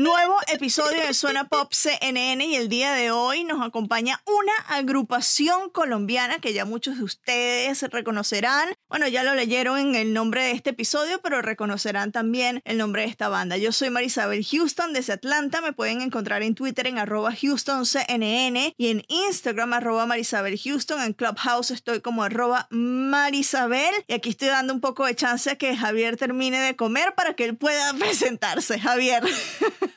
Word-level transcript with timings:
Nuevo 0.00 0.34
episodio 0.50 1.02
de 1.02 1.12
Suena 1.12 1.46
Pop 1.46 1.74
CNN 1.74 2.42
y 2.46 2.56
el 2.56 2.70
día 2.70 2.94
de 2.94 3.10
hoy 3.10 3.44
nos 3.44 3.60
acompaña 3.60 4.22
una 4.24 4.54
agrupación 4.74 5.68
colombiana 5.68 6.38
que 6.38 6.54
ya 6.54 6.64
muchos 6.64 6.96
de 6.96 7.04
ustedes 7.04 7.82
reconocerán. 7.82 8.70
Bueno, 8.88 9.08
ya 9.08 9.24
lo 9.24 9.34
leyeron 9.34 9.78
en 9.78 9.94
el 9.94 10.14
nombre 10.14 10.42
de 10.42 10.52
este 10.52 10.70
episodio, 10.70 11.20
pero 11.20 11.42
reconocerán 11.42 12.12
también 12.12 12.62
el 12.64 12.78
nombre 12.78 13.02
de 13.02 13.08
esta 13.08 13.28
banda. 13.28 13.58
Yo 13.58 13.72
soy 13.72 13.90
Marisabel 13.90 14.42
Houston 14.42 14.94
desde 14.94 15.12
Atlanta. 15.12 15.60
Me 15.60 15.74
pueden 15.74 16.00
encontrar 16.00 16.42
en 16.42 16.54
Twitter 16.54 16.86
en 16.86 16.96
arroba 16.96 17.34
HoustonCNN 17.34 18.72
y 18.78 18.88
en 18.88 19.04
Instagram 19.08 19.74
arroba 19.74 20.06
Marisabel 20.06 20.58
Houston. 20.58 21.02
En 21.02 21.12
Clubhouse 21.12 21.72
estoy 21.72 22.00
como 22.00 22.22
arroba 22.22 22.68
Marisabel. 22.70 23.92
Y 24.08 24.14
aquí 24.14 24.30
estoy 24.30 24.48
dando 24.48 24.72
un 24.72 24.80
poco 24.80 25.04
de 25.04 25.14
chance 25.14 25.50
a 25.50 25.56
que 25.56 25.76
Javier 25.76 26.16
termine 26.16 26.58
de 26.58 26.74
comer 26.74 27.14
para 27.14 27.34
que 27.34 27.44
él 27.44 27.58
pueda 27.58 27.92
presentarse. 27.98 28.80
Javier. 28.80 29.24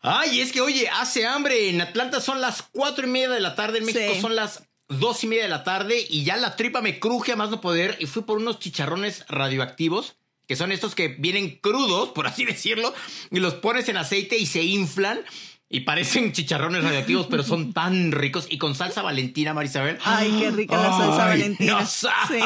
Ay, 0.00 0.40
es 0.40 0.52
que 0.52 0.60
oye, 0.60 0.88
hace 0.88 1.26
hambre. 1.26 1.68
En 1.68 1.80
Atlanta 1.80 2.20
son 2.20 2.40
las 2.40 2.62
cuatro 2.62 3.06
y 3.06 3.10
media 3.10 3.30
de 3.30 3.40
la 3.40 3.54
tarde, 3.54 3.78
en 3.78 3.84
México 3.84 4.14
son 4.20 4.34
las 4.36 4.64
dos 4.88 5.22
y 5.22 5.26
media 5.26 5.44
de 5.44 5.48
la 5.50 5.62
tarde 5.62 6.04
y 6.08 6.24
ya 6.24 6.36
la 6.36 6.56
tripa 6.56 6.80
me 6.80 6.98
cruje 6.98 7.32
a 7.32 7.36
más 7.36 7.50
no 7.50 7.60
poder 7.60 7.96
y 8.00 8.06
fui 8.06 8.22
por 8.22 8.38
unos 8.38 8.58
chicharrones 8.58 9.24
radioactivos 9.28 10.16
que 10.50 10.56
son 10.56 10.72
estos 10.72 10.96
que 10.96 11.06
vienen 11.06 11.60
crudos, 11.62 12.08
por 12.08 12.26
así 12.26 12.44
decirlo, 12.44 12.92
y 13.30 13.38
los 13.38 13.54
pones 13.54 13.88
en 13.88 13.96
aceite 13.96 14.36
y 14.36 14.46
se 14.46 14.64
inflan. 14.64 15.20
Y 15.68 15.82
parecen 15.82 16.32
chicharrones 16.32 16.82
radioactivos, 16.82 17.28
pero 17.30 17.44
son 17.44 17.72
tan 17.72 18.10
ricos. 18.10 18.48
Y 18.50 18.58
con 18.58 18.74
salsa 18.74 19.02
valentina, 19.02 19.54
Marisabel. 19.54 19.98
Ay, 20.04 20.34
qué 20.40 20.50
rica 20.50 20.76
la 20.76 20.90
salsa 20.90 21.26
valentina. 21.26 21.80
No 21.80 21.86
sabes. 21.86 22.42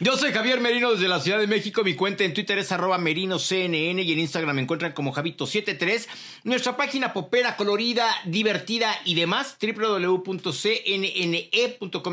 Yo 0.00 0.16
soy 0.16 0.32
Javier 0.32 0.60
Merino 0.60 0.92
desde 0.92 1.08
la 1.08 1.20
Ciudad 1.20 1.38
de 1.38 1.46
México. 1.46 1.84
Mi 1.84 1.94
cuenta 1.94 2.24
en 2.24 2.34
Twitter 2.34 2.58
es 2.58 2.72
arroba 2.72 2.98
merinoCNN 2.98 3.98
y 3.98 4.12
en 4.12 4.18
Instagram 4.18 4.56
me 4.56 4.62
encuentran 4.62 4.92
como 4.92 5.14
Javito73. 5.14 6.06
Nuestra 6.44 6.76
página 6.76 7.12
popera, 7.12 7.56
colorida, 7.56 8.08
divertida 8.24 8.94
y 9.04 9.14
demás, 9.14 9.56
www.cnne.com 9.60 10.54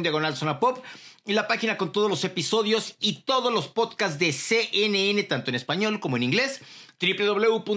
diagonal 0.02 0.36
zona 0.36 0.60
pop 0.60 0.84
y 1.26 1.34
la 1.34 1.48
página 1.48 1.78
con 1.78 1.92
todos 1.92 2.10
los 2.10 2.24
episodios 2.24 2.96
y 3.00 3.24
todos 3.24 3.54
los 3.54 3.68
podcasts 3.68 4.18
de 4.18 4.32
CNN, 4.32 5.24
tanto 5.24 5.52
en 5.52 5.56
español 5.56 6.00
como 6.00 6.16
en 6.18 6.24
inglés 6.24 6.62
www.cnn.com 7.00 7.70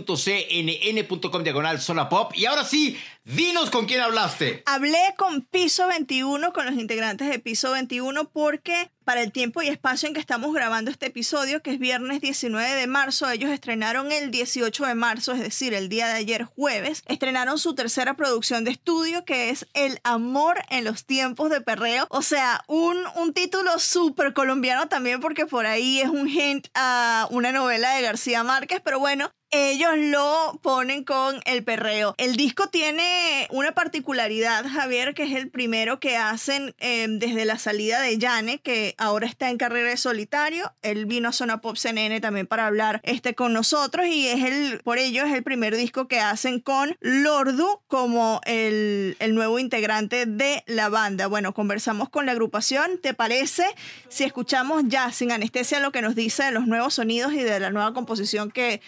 diagonal 1.42 1.80
zona 1.80 2.08
pop. 2.08 2.32
Y 2.34 2.46
ahora 2.46 2.64
sí, 2.64 2.98
dinos 3.24 3.70
con 3.70 3.86
quién 3.86 4.00
hablaste. 4.00 4.62
Hablé 4.66 5.14
con 5.16 5.42
Piso 5.42 5.86
21, 5.86 6.52
con 6.52 6.66
los 6.66 6.74
integrantes 6.74 7.28
de 7.28 7.38
Piso 7.38 7.72
21, 7.72 8.28
porque 8.30 8.91
para 9.04 9.22
el 9.22 9.32
tiempo 9.32 9.60
y 9.60 9.66
espacio 9.66 10.06
en 10.06 10.14
que 10.14 10.20
estamos 10.20 10.54
grabando 10.54 10.91
este 10.91 11.06
episodio, 11.06 11.62
que 11.62 11.72
es 11.72 11.80
viernes 11.80 12.20
19 12.20 12.76
de 12.76 12.86
marzo, 12.86 13.28
ellos 13.28 13.50
estrenaron 13.50 14.12
el 14.12 14.30
18 14.30 14.86
de 14.86 14.94
marzo, 14.94 15.32
es 15.32 15.41
decir, 15.41 15.74
el 15.74 15.88
día 15.88 16.06
de 16.06 16.12
ayer 16.14 16.44
jueves, 16.44 17.02
estrenaron 17.06 17.58
su 17.58 17.74
tercera 17.74 18.14
producción 18.14 18.62
de 18.62 18.70
estudio, 18.70 19.25
que 19.25 19.50
es 19.50 19.66
El 19.75 19.98
amor 20.04 20.62
en 20.70 20.84
los 20.84 21.06
tiempos 21.06 21.50
de 21.50 21.60
perreo. 21.60 22.06
O 22.10 22.22
sea, 22.22 22.62
un, 22.69 22.97
un 23.16 23.32
título 23.32 23.80
súper 23.80 24.32
colombiano 24.32 24.86
también, 24.86 25.20
porque 25.20 25.44
por 25.44 25.66
ahí 25.66 26.00
es 26.00 26.09
un 26.09 26.28
hint 26.28 26.69
a 26.75 27.26
una 27.30 27.50
novela 27.50 27.94
de 27.97 28.03
García 28.03 28.44
Márquez, 28.44 28.80
pero 28.84 29.00
bueno, 29.00 29.09
bueno, 29.10 29.32
ellos 29.50 29.91
lo 29.97 30.59
ponen 30.62 31.05
con 31.05 31.41
el 31.44 31.65
perreo. 31.65 32.15
El 32.19 32.37
disco 32.37 32.69
tiene 32.69 33.49
una 33.50 33.72
particularidad, 33.72 34.65
Javier, 34.66 35.15
que 35.15 35.25
es 35.25 35.33
el 35.34 35.49
primero 35.49 35.99
que 35.99 36.16
hacen 36.16 36.75
em, 36.78 37.19
desde 37.19 37.44
la 37.44 37.59
salida 37.59 38.00
de 38.00 38.16
Yane, 38.16 38.60
que 38.60 38.94
ahora 38.97 39.27
está 39.27 39.50
en 39.50 39.59
carrera 39.59 39.91
de 39.91 39.97
solitario. 39.97 40.72
Él 40.83 41.06
vino 41.06 41.28
a 41.28 41.33
Zona 41.33 41.60
Pop 41.60 41.77
CNN 41.77 42.21
también 42.21 42.47
para 42.47 42.66
hablar 42.66 43.00
este, 43.03 43.34
con 43.34 43.53
nosotros 43.53 44.06
y 44.06 44.28
es 44.28 44.44
el, 44.44 44.81
por 44.84 44.99
ello 44.99 45.25
es 45.25 45.33
el 45.33 45.43
primer 45.43 45.77
disco 45.77 46.06
que 46.06 46.21
hacen 46.21 46.60
con 46.60 46.97
Lordu 47.00 47.81
como 47.89 48.41
el, 48.44 49.16
el 49.19 49.34
nuevo 49.34 49.59
integrante 49.59 50.27
de 50.27 50.62
la 50.66 50.89
banda. 50.89 51.27
Bueno, 51.27 51.55
conversamos 51.55 52.09
con 52.09 52.27
la 52.27 52.33
agrupación. 52.33 52.99
¿Te 53.03 53.15
parece 53.15 53.65
si 54.09 54.25
escuchamos 54.25 54.84
ya 54.87 55.10
sin 55.10 55.33
anestesia 55.33 55.81
lo 55.81 55.91
que 55.91 56.03
nos 56.03 56.15
dice 56.15 56.44
de 56.44 56.53
los 56.53 56.69
nuevos 56.69 56.94
sonidos 56.94 57.33
y 57.33 57.43
de 57.43 57.59
la 57.59 57.71
nueva 57.71 57.93
composición 57.94 58.50
que 58.50 58.81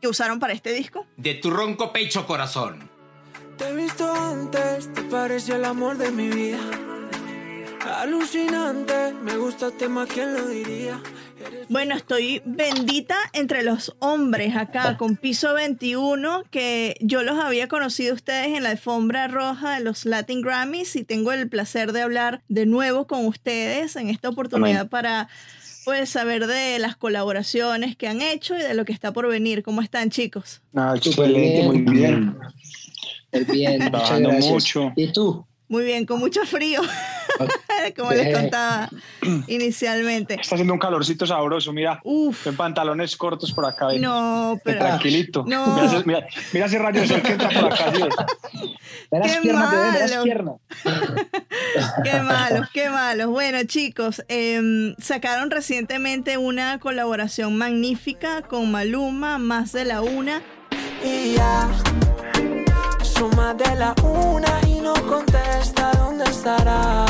que 0.00 0.08
usaron 0.08 0.38
para 0.38 0.52
este 0.52 0.72
disco? 0.72 1.06
De 1.16 1.34
tu 1.34 1.50
ronco 1.50 1.92
pecho 1.92 2.26
corazón. 2.26 2.88
Te 3.56 3.68
he 3.68 3.74
visto 3.74 4.12
antes, 4.12 4.92
te 4.92 5.02
parece 5.02 5.54
el 5.54 5.64
amor 5.64 5.96
de 5.96 6.10
mi 6.10 6.28
vida. 6.28 6.58
Alucinante, 8.00 9.12
me 9.22 9.36
gusta 9.36 9.66
el 9.66 9.72
tema, 9.76 10.06
¿quién 10.06 10.34
lo 10.34 10.46
diría? 10.48 11.00
Bueno, 11.68 11.94
estoy 11.94 12.42
bendita 12.44 13.16
entre 13.32 13.62
los 13.62 13.94
hombres 13.98 14.56
acá 14.56 14.96
con 14.96 15.16
Piso 15.16 15.54
21, 15.54 16.44
que 16.50 16.96
yo 17.00 17.22
los 17.22 17.38
había 17.38 17.68
conocido 17.68 18.14
ustedes 18.14 18.56
en 18.56 18.62
la 18.62 18.70
alfombra 18.70 19.28
roja 19.28 19.74
de 19.74 19.84
los 19.84 20.04
Latin 20.04 20.42
Grammys 20.42 20.96
y 20.96 21.04
tengo 21.04 21.32
el 21.32 21.48
placer 21.48 21.92
de 21.92 22.02
hablar 22.02 22.42
de 22.48 22.66
nuevo 22.66 23.06
con 23.06 23.26
ustedes 23.26 23.96
en 23.96 24.08
esta 24.08 24.28
oportunidad 24.28 24.88
para 24.88 25.28
pues 25.86 26.10
saber 26.10 26.48
de 26.48 26.80
las 26.80 26.96
colaboraciones 26.96 27.94
que 27.94 28.08
han 28.08 28.20
hecho 28.20 28.56
y 28.56 28.60
de 28.60 28.74
lo 28.74 28.84
que 28.84 28.92
está 28.92 29.12
por 29.12 29.28
venir. 29.28 29.62
¿Cómo 29.62 29.82
están, 29.82 30.10
chicos? 30.10 30.60
Ah, 30.74 30.94
excelente, 30.96 31.62
muy 31.62 31.78
bien. 31.78 32.36
Muy 33.32 33.44
bien, 33.44 33.84
muchas 33.92 34.18
gracias. 34.18 34.52
Mucho. 34.52 34.92
¿Y 34.96 35.12
tú? 35.12 35.46
Muy 35.68 35.84
bien, 35.84 36.06
con 36.06 36.20
mucho 36.20 36.44
frío, 36.44 36.80
como 37.96 38.12
les 38.12 38.36
contaba 38.36 38.88
inicialmente. 39.48 40.34
Está 40.40 40.54
haciendo 40.54 40.74
un 40.74 40.78
calorcito 40.78 41.26
sabroso, 41.26 41.72
mira. 41.72 42.00
Uf. 42.04 42.46
En 42.46 42.56
pantalones 42.56 43.16
cortos 43.16 43.52
por 43.52 43.64
acá. 43.64 43.88
No, 43.98 44.60
pero... 44.62 44.78
Tranquilito. 44.78 45.44
No. 45.46 45.76
Mira, 46.04 46.26
mira, 46.52 46.66
ese 46.66 46.78
rayo 46.78 47.00
de 47.00 47.08
sol 47.08 47.22
que 47.22 47.32
entra 47.32 47.48
por 47.48 47.72
acá. 47.72 47.90
Dios. 47.90 48.14
Qué 49.10 49.38
piernas, 49.42 49.72
qué 52.04 52.20
malos, 52.20 52.68
qué 52.72 52.90
malos. 52.90 53.28
Bueno, 53.28 53.62
chicos, 53.64 54.24
eh, 54.28 54.94
sacaron 54.98 55.50
recientemente 55.50 56.38
una 56.38 56.78
colaboración 56.80 57.56
magnífica 57.56 58.42
con 58.42 58.70
Maluma, 58.70 59.38
Más 59.38 59.72
de 59.72 59.84
la 59.84 60.02
Una. 60.02 60.42
Y 61.04 61.34
ya, 61.34 61.68
más 63.36 63.56
de 63.56 63.74
la 63.76 63.94
una 64.02 64.65
estará. 66.46 67.06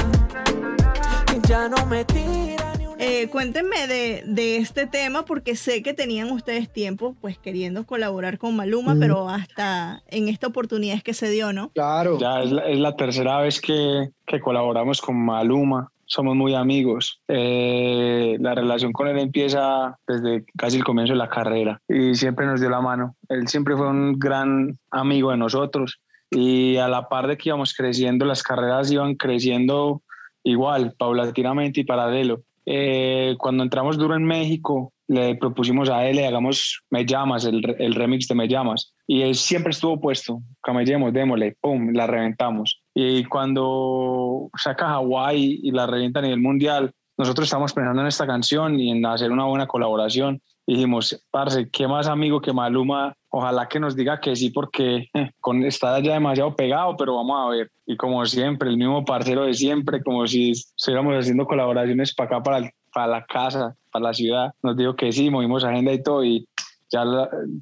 Ya 1.47 1.69
no 1.69 1.85
me 1.87 2.05
tira 2.07 2.73
eh, 2.99 3.29
cuéntenme 3.29 3.87
de, 3.87 4.23
de, 4.27 4.57
este 4.57 4.87
tema 4.87 5.27
porque 5.27 5.55
sé 5.55 5.83
que 5.83 5.93
tenían 5.93 6.31
ustedes 6.31 6.73
tiempo 6.73 7.15
pues 7.21 7.37
queriendo 7.37 7.85
colaborar 7.85 8.39
con 8.39 8.57
Maluma, 8.57 8.97
pero 8.99 9.29
hasta 9.29 10.03
en 10.09 10.29
esta 10.29 10.47
oportunidad 10.47 10.97
es 10.97 11.03
que 11.03 11.13
se 11.13 11.29
dio, 11.29 11.53
¿no? 11.53 11.69
Claro. 11.75 12.19
Ya 12.19 12.43
es 12.43 12.51
la, 12.51 12.63
es 12.63 12.79
la 12.79 12.97
tercera 12.97 13.39
vez 13.41 13.61
que, 13.61 14.09
que, 14.27 14.41
colaboramos 14.41 15.03
con 15.03 15.23
Maluma. 15.23 15.93
Somos 16.07 16.37
muy 16.37 16.55
amigos. 16.55 17.21
Eh, 17.29 18.39
la 18.41 18.55
relación 18.55 18.93
con 18.93 19.09
él 19.09 19.19
empieza 19.19 19.99
desde 20.09 20.47
casi 20.57 20.79
el 20.79 20.85
comienzo 20.85 21.13
de 21.13 21.19
la 21.19 21.29
carrera 21.29 21.83
y 21.87 22.15
siempre 22.15 22.47
nos 22.47 22.61
dio 22.61 22.71
la 22.71 22.81
mano. 22.81 23.17
Él 23.29 23.47
siempre 23.49 23.77
fue 23.77 23.89
un 23.89 24.19
gran 24.19 24.79
amigo 24.91 25.33
de 25.33 25.37
nosotros 25.37 26.01
y 26.31 26.77
a 26.77 26.89
la 26.89 27.09
par 27.09 27.27
de 27.27 27.37
que 27.37 27.49
íbamos 27.51 27.75
creciendo, 27.75 28.25
las 28.25 28.43
carreras 28.43 28.91
iban 28.91 29.15
creciendo 29.15 30.03
igual, 30.43 30.95
paulatinamente 30.99 31.81
y 31.81 31.85
paralelo. 31.85 32.43
Eh, 32.65 33.37
cuando 33.39 33.63
entramos 33.63 33.97
duro 33.97 34.17
en 34.17 34.25
México, 34.25 34.93
le 35.09 35.37
propusimos 35.37 35.89
a 35.89 36.05
él, 36.07 36.17
le 36.17 36.27
hagamos 36.27 36.83
Me 36.91 37.07
Llamas, 37.07 37.45
el, 37.45 37.63
el, 37.79 37.95
remix 37.95 38.27
de 38.27 38.35
Me 38.35 38.49
Llamas. 38.49 38.93
Y 39.07 39.23
él 39.23 39.37
siempre 39.37 39.71
estuvo 39.71 40.01
puesto, 40.01 40.41
camellemos, 40.63 41.13
démosle, 41.13 41.57
pum, 41.61 41.93
la 41.93 42.07
reventamos. 42.07 42.83
Y 42.95 43.25
cuando 43.25 44.51
saca 44.57 44.89
Hawái 44.89 45.61
y 45.63 45.71
la 45.71 45.87
revienta 45.87 46.19
a 46.19 46.23
nivel 46.23 46.41
mundial, 46.41 46.93
nosotros 47.17 47.47
estamos 47.47 47.73
pensando 47.73 48.03
en 48.03 48.09
esta 48.09 48.27
canción 48.27 48.79
y 48.79 48.91
en 48.91 49.05
hacer 49.07 49.33
una 49.33 49.45
buena 49.45 49.67
colaboración. 49.67 50.41
Dijimos, 50.67 51.25
parce, 51.31 51.71
¿qué 51.71 51.87
más 51.87 52.09
amigo 52.09 52.41
que 52.41 52.53
Maluma? 52.53 53.15
Ojalá 53.31 53.69
que 53.69 53.79
nos 53.79 53.95
diga 53.95 54.21
que 54.21 54.35
sí, 54.35 54.51
porque 54.51 55.09
eh, 55.15 55.31
con, 55.41 55.65
está 55.65 55.99
ya 56.01 56.15
demasiado 56.15 56.57
pegado, 56.57 56.97
pero 56.97 57.17
vamos 57.17 57.39
a 57.41 57.51
ver. 57.51 57.71
Y 57.87 57.97
como 57.97 58.25
siempre, 58.27 58.69
el 58.69 58.77
mismo 58.77 59.05
parcero 59.05 59.45
de 59.45 59.55
siempre, 59.55 60.03
como 60.03 60.27
si 60.27 60.51
estuviéramos 60.51 61.15
haciendo 61.15 61.47
colaboraciones 61.47 62.15
para 62.15 62.37
acá, 62.37 62.43
para, 62.43 62.71
para 62.93 63.07
la 63.07 63.25
casa, 63.25 63.77
para 63.93 64.07
la 64.07 64.15
ciudad. 64.15 64.55
Nos 64.63 64.77
dijo 64.77 64.97
que 64.97 65.13
sí, 65.13 65.31
movimos 65.31 65.65
agenda 65.65 65.93
y 65.93 66.03
todo. 66.03 66.25
Y 66.25 66.47
ya 66.91 67.05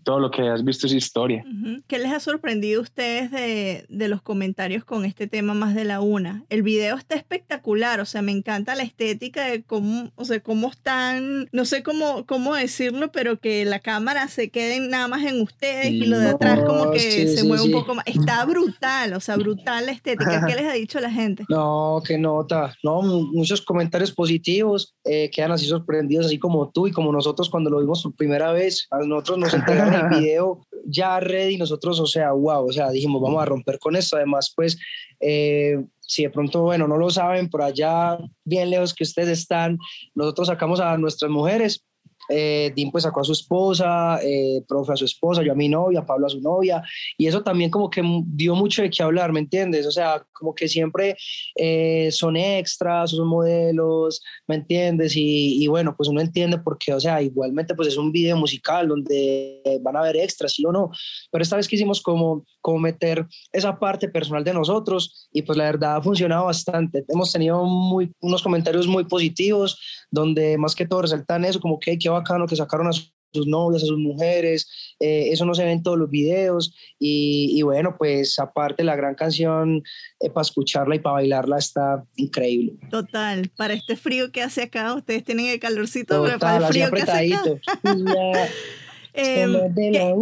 todo 0.03 0.21
lo 0.21 0.31
que 0.31 0.49
has 0.49 0.65
visto 0.65 0.87
es 0.87 0.93
historia. 0.93 1.45
¿Qué 1.87 1.99
les 1.99 2.13
ha 2.13 2.21
sorprendido 2.21 2.81
a 2.81 2.83
ustedes 2.83 3.31
de, 3.31 3.87
de, 3.89 4.09
los 4.09 4.21
comentarios 4.21 4.85
con 4.85 5.05
este 5.05 5.27
tema 5.27 5.55
más 5.55 5.75
de 5.75 5.85
la 5.85 6.01
una? 6.01 6.45
El 6.51 6.63
video 6.63 6.97
está 6.97 7.15
espectacular, 7.15 8.01
o 8.01 8.05
sea, 8.05 8.23
me 8.23 8.33
encanta 8.33 8.75
la 8.75 8.83
estética 8.83 9.45
de 9.45 9.63
cómo, 9.63 10.11
o 10.15 10.25
sea, 10.25 10.41
cómo 10.41 10.69
están, 10.69 11.49
no 11.53 11.65
sé 11.65 11.83
cómo, 11.83 12.27
cómo 12.27 12.55
decirlo, 12.55 13.11
pero 13.13 13.39
que 13.39 13.65
la 13.65 13.79
cámara 13.79 14.29
se 14.29 14.51
quede 14.51 14.87
nada 14.89 15.09
más 15.09 15.25
en 15.25 15.41
ustedes 15.41 15.91
y 15.91 16.07
lo 16.07 16.19
de 16.19 16.31
atrás 16.31 16.61
como 16.65 16.91
que 16.91 17.29
se 17.29 17.45
mueve 17.45 17.65
un 17.65 17.73
poco 17.73 17.95
más. 17.95 18.07
Está 18.07 18.45
brutal, 18.45 19.15
o 19.15 19.21
sea, 19.21 19.37
brutal 19.37 19.87
la 19.87 19.93
estética. 19.93 20.45
¿Qué 20.47 20.55
les 20.57 20.67
ha 20.67 20.73
dicho 20.73 21.01
la 21.01 21.11
gente? 21.11 21.45
No, 21.49 22.03
qué 22.07 22.19
nota. 22.19 22.75
No, 22.83 23.01
muchos 23.03 23.63
comentarios 23.63 24.13
positivos, 24.13 24.95
eh, 25.05 25.31
quedan 25.31 25.53
así 25.53 25.67
sorprendidos, 25.67 26.27
así 26.27 26.39
como 26.39 26.71
tú 26.71 26.87
y 26.87 26.93
como 26.93 27.11
nosotros 27.11 27.49
cuando 27.49 27.71
lo 27.71 27.81
vimos 27.81 28.03
por 28.03 28.15
primera 28.15 28.53
vez. 28.53 28.87
A 28.91 28.99
nosotros 29.15 29.39
nos 29.39 29.55
entregaron 29.55 29.95
el 29.95 30.09
video 30.21 30.67
ya 30.87 31.19
ready, 31.21 31.57
nosotros, 31.57 31.99
o 32.01 32.07
sea, 32.07 32.33
wow, 32.33 32.69
o 32.69 32.73
sea, 32.73 32.91
dijimos, 32.91 33.23
vamos 33.23 33.43
a 33.43 33.47
romper 33.47 33.79
con 33.79 33.97
esto. 33.97 34.17
Además, 34.17 34.53
pues, 34.55 34.79
eh, 35.21 35.83
si 36.01 36.25
de 36.25 36.31
pronto, 36.31 36.63
bueno, 36.63 36.87
no 36.87 36.97
lo 36.97 37.11
saben, 37.11 37.49
por 37.49 37.63
allá, 37.63 38.19
bien 38.45 38.71
lejos 38.71 38.95
que 38.95 39.05
ustedes 39.05 39.39
están, 39.39 39.79
nosotros 40.15 40.49
sacamos 40.49 40.81
a 40.81 40.97
nuestras 40.99 41.31
mujeres 41.31 41.85
eh, 42.29 42.73
Dean 42.75 42.91
pues 42.91 43.05
sacó 43.05 43.21
a 43.21 43.25
su 43.25 43.33
esposa, 43.33 44.19
eh, 44.23 44.63
profe 44.67 44.93
a 44.93 44.97
su 44.97 45.05
esposa, 45.05 45.43
yo 45.43 45.53
a 45.53 45.57
mi 45.57 45.69
novia, 45.69 46.05
Pablo 46.05 46.27
a 46.27 46.31
su 46.31 46.41
novia, 46.41 46.83
y 47.19 47.27
eso 47.27 47.43
también 47.43 47.71
como 47.71 47.91
que 47.91 48.03
dio 48.27 48.55
mucho 48.55 48.83
de 48.83 48.91
qué 48.91 49.03
hablar, 49.03 49.33
¿me 49.33 49.41
entiendes? 49.41 49.87
O 49.87 49.91
sea, 49.91 50.25
como 50.33 50.55
que 50.55 50.69
siempre 50.69 51.17
eh, 51.57 52.11
son 52.13 52.37
extras, 52.37 53.11
son 53.11 53.29
modelos, 53.29 54.23
¿me 54.47 54.57
entiendes? 54.57 55.13
Y, 55.17 55.67
bueno, 55.69 55.95
pues 55.97 56.09
uno 56.09 56.21
entiende 56.21 56.59
porque, 56.59 56.93
o 56.93 57.01
sea, 57.01 57.21
igualmente 57.23 57.75
pues 57.75 57.89
es 57.89 57.97
un 57.97 58.13
video 58.13 58.37
musical 58.37 58.89
donde 58.89 59.61
van 59.83 59.97
a 59.97 60.01
haber 60.01 60.17
extras, 60.17 60.53
sí 60.53 60.65
o 60.65 60.73
no, 60.73 60.91
pero 61.31 61.43
esta 61.43 61.57
vez 61.57 61.69
quisimos 61.69 62.01
como, 62.01 62.45
como 62.65 62.79
meter 62.79 63.27
esa 63.53 63.79
parte 63.79 64.09
personal 64.09 64.43
de 64.43 64.55
nosotros 64.55 65.29
y 65.31 65.43
pues 65.43 65.59
la 65.59 65.65
verdad 65.65 65.97
ha 65.97 66.03
funcionado 66.03 66.47
bastante. 66.47 67.05
Hemos 67.09 67.31
tenido 67.31 67.63
muy, 67.63 68.11
unos 68.21 68.43
comentarios 68.43 68.87
muy 68.87 69.05
positivos 69.05 69.79
donde 70.11 70.57
más 70.57 70.75
que 70.75 70.87
todo 70.87 71.03
resaltan 71.03 71.45
eso, 71.45 71.61
como 71.61 71.79
que 71.79 71.99
qué 71.99 72.09
bacano 72.09 72.47
que 72.47 72.57
sacaron 72.57 72.89
a 72.89 72.93
sus 72.93 73.47
novias, 73.47 73.83
a 73.83 73.87
sus 73.87 73.99
mujeres, 73.99 74.97
eh, 74.99 75.29
eso 75.31 75.45
no 75.45 75.55
se 75.55 75.63
ve 75.63 75.73
en 75.73 75.83
todos 75.83 75.99
los 75.99 76.09
videos 76.09 76.75
y, 76.99 77.61
bueno, 77.61 77.97
pues 77.99 78.39
aparte 78.39 78.83
la 78.83 78.97
gran 78.97 79.15
canción 79.15 79.83
eh, 80.21 80.31
para 80.31 80.43
escucharla 80.43 80.97
y 80.97 81.01
para 81.01 81.17
bailarla 81.17 81.59
está 81.59 82.03
increíble. 82.17 82.79
Total, 82.91 83.51
para 83.59 83.75
este 83.75 83.97
frío 83.97 84.33
que 84.33 84.41
hace 84.41 84.63
acá, 84.63 84.95
ustedes 84.95 85.23
tienen 85.23 85.49
el 85.49 85.61
calorcito, 85.61 86.23
pero 86.25 86.39
para 86.39 86.67
el 86.67 86.73
frío 86.73 86.91
que 86.91 87.03
hace 87.03 87.35
acá. 87.35 87.43
Em, 89.17 89.73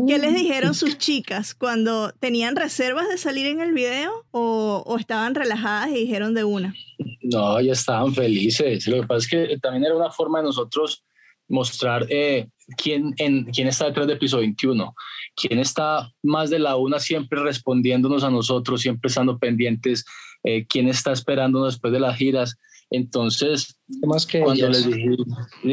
¿qué, 0.06 0.19
les 0.19 0.35
dijeron 0.35 0.75
sus 0.75 0.99
chicas 0.99 1.55
cuando 1.55 2.12
tenían 2.12 2.56
reservas 2.56 3.09
de 3.09 3.17
salir 3.17 3.47
en 3.47 3.61
el 3.61 3.73
video 3.73 4.27
o, 4.31 4.83
o 4.87 4.99
estaban 4.99 5.35
relajadas 5.35 5.91
y 5.91 5.94
dijeron 5.94 6.35
de 6.35 6.44
una? 6.44 6.75
No, 7.23 7.59
ya 7.61 7.73
estaban 7.73 8.15
felices. 8.15 8.87
Lo 8.87 9.00
que 9.00 9.06
pasa 9.06 9.19
es 9.19 9.29
que 9.29 9.59
también 9.59 9.85
era 9.85 9.97
una 9.97 10.11
forma 10.11 10.41
de 10.41 10.44
nosotros 10.44 11.05
mostrar 11.49 12.06
eh, 12.09 12.49
quién, 12.77 13.15
en, 13.19 13.44
quién 13.44 13.69
está 13.69 13.87
detrás 13.87 14.06
de 14.06 14.15
episodio 14.15 14.43
21, 14.43 14.94
quién 15.37 15.59
está 15.59 16.11
más 16.23 16.50
de 16.50 16.59
la 16.59 16.77
una 16.77 16.99
siempre 16.99 17.43
respondiéndonos 17.43 18.25
a 18.25 18.31
nosotros, 18.31 18.81
siempre 18.81 19.09
estando 19.09 19.39
pendientes, 19.39 20.05
eh, 20.44 20.67
quién 20.67 20.89
está 20.89 21.12
esperándonos 21.12 21.75
después 21.75 21.93
de 21.93 22.00
las 22.00 22.17
giras. 22.17 22.59
Entonces, 22.91 23.79
más 24.03 24.27
que 24.27 24.41
cuando 24.41 24.69
les 24.69 24.87
dije, 24.87 25.17